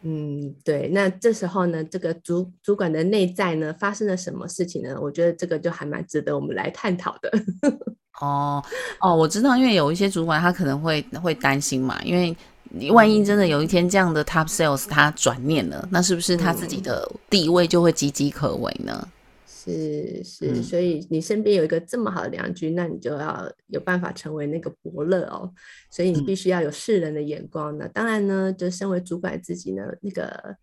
[0.01, 4.97] 嗯，对，那这时候呢，这个主主管的内在呢，发生了什么事情呢？
[4.99, 7.31] 我觉得这个就还蛮值得我们来探讨的。
[8.23, 8.65] 哦
[9.03, 12.35] 哦，我知道，因为有一些主管他可能会会担心嘛，因为
[12.71, 19.07] 你万一真的有一天这样的 top sales 他转念了，那是不是他自己的地位就会岌岌可危呢？
[19.67, 25.53] 是是，所以你身边有一个这么好的良驹，那你就要有办法成为那个伯乐哦。
[25.91, 27.77] 所以你必须要有世人的眼光。
[27.77, 30.57] 那当然呢，就身为主管自己呢，那个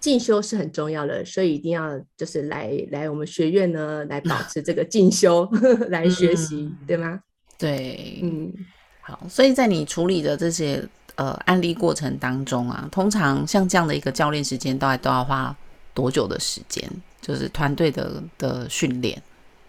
[0.00, 5.48] 进修是很重要的，所以一定要就是来来我们学院呢，来保持这个进修
[5.88, 7.20] 来学习，嗯、对吗？
[7.56, 8.52] 对，嗯，
[9.00, 9.26] 好。
[9.28, 15.56] 所以在你处理的这些呃案例过程当中啊，通常像这样的一个教练时间，大概都要花
[15.94, 16.88] 多久的时间？
[17.20, 19.22] 就是团队的的训练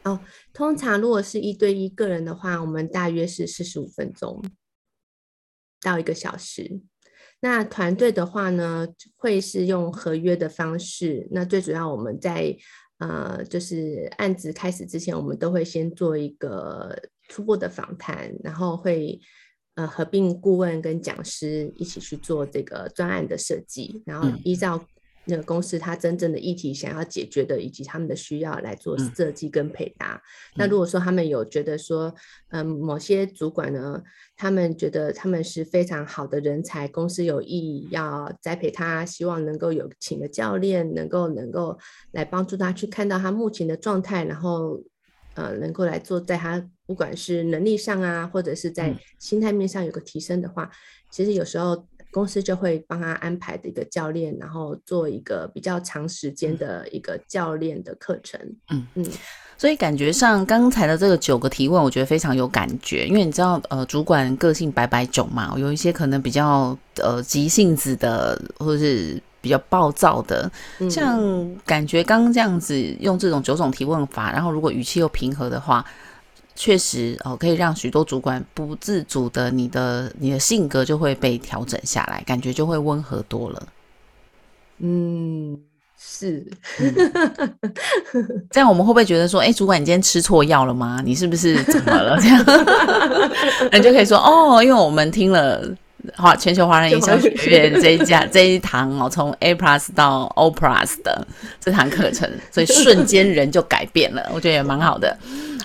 [0.03, 0.19] 哦。
[0.53, 4.43] 通常如果是一对一个人的话，我们大约是四十五分钟
[5.81, 6.81] 到一个小时。
[7.41, 8.85] 那团队的话呢，
[9.15, 11.27] 会是用合约的方式。
[11.31, 12.53] 那最主要我们在
[12.97, 19.17] 呃，就是案子开始之前，我们都会先做一个初步的访谈，然后会
[19.75, 24.87] 呃合并顾问跟讲师一起去做这个专案的设计，然后依照、嗯。
[25.29, 30.15] 那个公司他真正的议题想要解决的，以及他们的需要来做设计跟配搭。
[30.15, 30.21] 嗯、
[30.55, 32.13] 那如果说他们有觉得说，
[32.49, 34.01] 嗯，某些主管呢，
[34.35, 41.77] 他们觉得他们是非常好的人才，公司有意要栽培他，希望能够有请个教练，能够能够
[42.11, 44.81] 来帮助他去看到他目前的状态，然后
[45.35, 50.71] 呃，能够来做在他不管是能力上啊，或者是在心态面上有个提升的话，嗯、
[51.11, 51.87] 其实有时候。
[52.11, 58.39] 公司就会帮他安排的一个教练，然后做一个比较长时间的一个教练的课程。
[58.71, 59.05] 嗯嗯，
[59.57, 70.51] 所以感觉上刚才的这个九个提问，我觉得非常有感觉，因为你知道，呃，主管个性百百种嘛，有一些可能比较呃急性子的，或者是比较暴躁的，
[70.89, 71.21] 像
[71.65, 75.85] 感觉刚刚这样子用这种九种提问法，然后如果语气又平和的话。
[76.61, 83.67] 确实哦，可以让许多主管不自主的，你的你的性格就会被调整下来，感觉就会温和多了。
[84.79, 85.57] 嗯，
[85.97, 86.45] 是。
[86.81, 87.55] 嗯、
[88.51, 91.01] 这样我们会不会觉得说，哎，主管你今天吃错药了吗？
[91.05, 92.19] 你是不是怎么了？
[92.19, 92.43] 这样，
[93.71, 95.63] 你就可以说，哦，因为我们听了
[96.17, 101.25] 华全球华人营销学院这一家这一堂哦，从 A Plus 到 O Plus 的
[101.61, 105.17] 这堂课程，所以瞬间人就改变了，我觉得也蛮好的。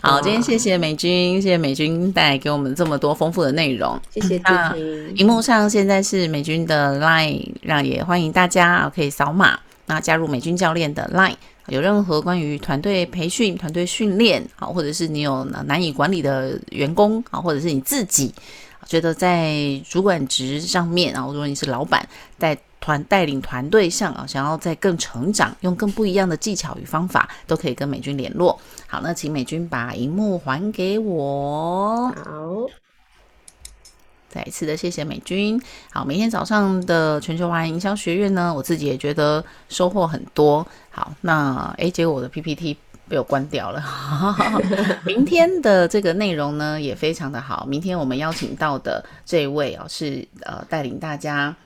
[0.04, 3.98] 好，今天谢谢美君，谢谢美君带来给我们这么多丰富的内容。
[4.10, 5.16] 谢谢志婷。
[5.16, 11.36] 荧幕上现在是美君的 Line，让也欢迎大家可以扫码，那加入美君教练的 Line。
[11.68, 18.30] 有任何关于团队培训、团队训练，好，或者是你有难以管理的员工，啊，或者是你自己
[18.84, 19.56] 觉得在
[19.88, 22.06] 主管职上面，然后如果你是老板，
[22.38, 22.54] 在
[22.84, 28.60] 团带领团队上啊，想要再更成长，用更不一样的技巧与方法，都可以跟美军联络。
[28.86, 32.08] 好，那请美军把荧幕还给我。
[32.08, 32.66] 好，
[34.28, 35.58] 再一次的谢谢美军。
[35.94, 40.66] 好，每天早上的全球华人营销学院呢，我自己也觉得收获很多。
[40.90, 42.76] 好，那诶，结果我的 PPT
[43.08, 43.82] 被我关掉了。
[45.06, 47.64] 明天的这个内容呢，也非常的好。
[47.66, 51.56] 明天我们邀请到的这一位啊，是呃带领大家。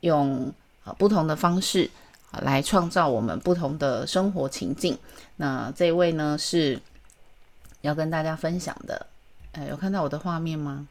[0.00, 0.52] 用
[0.84, 1.90] 啊不同的方式
[2.30, 4.96] 啊来创造我们不同的生活情境。
[5.36, 6.80] 那这一位呢是
[7.80, 9.06] 要跟大家分享的。
[9.52, 10.86] 呃，有看到我的画面吗？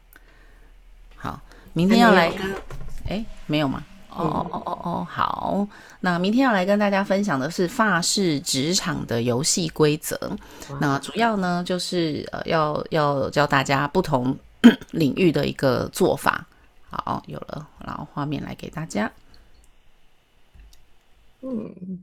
[1.16, 1.40] 好，
[1.72, 2.54] 明天要来跟
[3.08, 3.84] 哎没有吗？
[4.10, 5.68] 哦哦哦哦哦，好。
[6.00, 10.18] 那明天要来跟大家分享的是法式职场的游戏规则。
[10.80, 14.36] 那主要呢就是呃要要教大家不同
[14.90, 16.44] 领域的一个做法。
[16.90, 19.10] 好，有了，然后画面来给大家。
[21.40, 22.02] 嗯，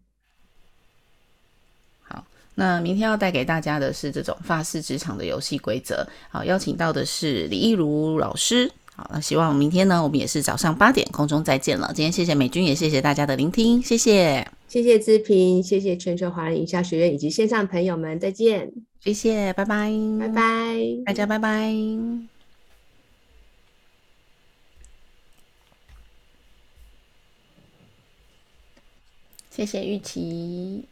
[2.01, 2.25] 好，
[2.55, 6.07] 那明天要带给大家的是这种法式职场的游戏规则。
[6.29, 8.71] 好，邀请到的是李一如老师。
[8.95, 11.91] 好，那希望明天呢，我们也是早上八点空中再见了。
[11.93, 18.71] 今天谢谢美君，也谢谢大家的聆听，谢谢，谢谢志平，谢谢全球华人营销学院以及线上朋友们，再见，
[19.01, 21.75] 谢谢，拜拜，拜拜，大家拜拜，
[29.55, 30.85] 谢谢玉琪。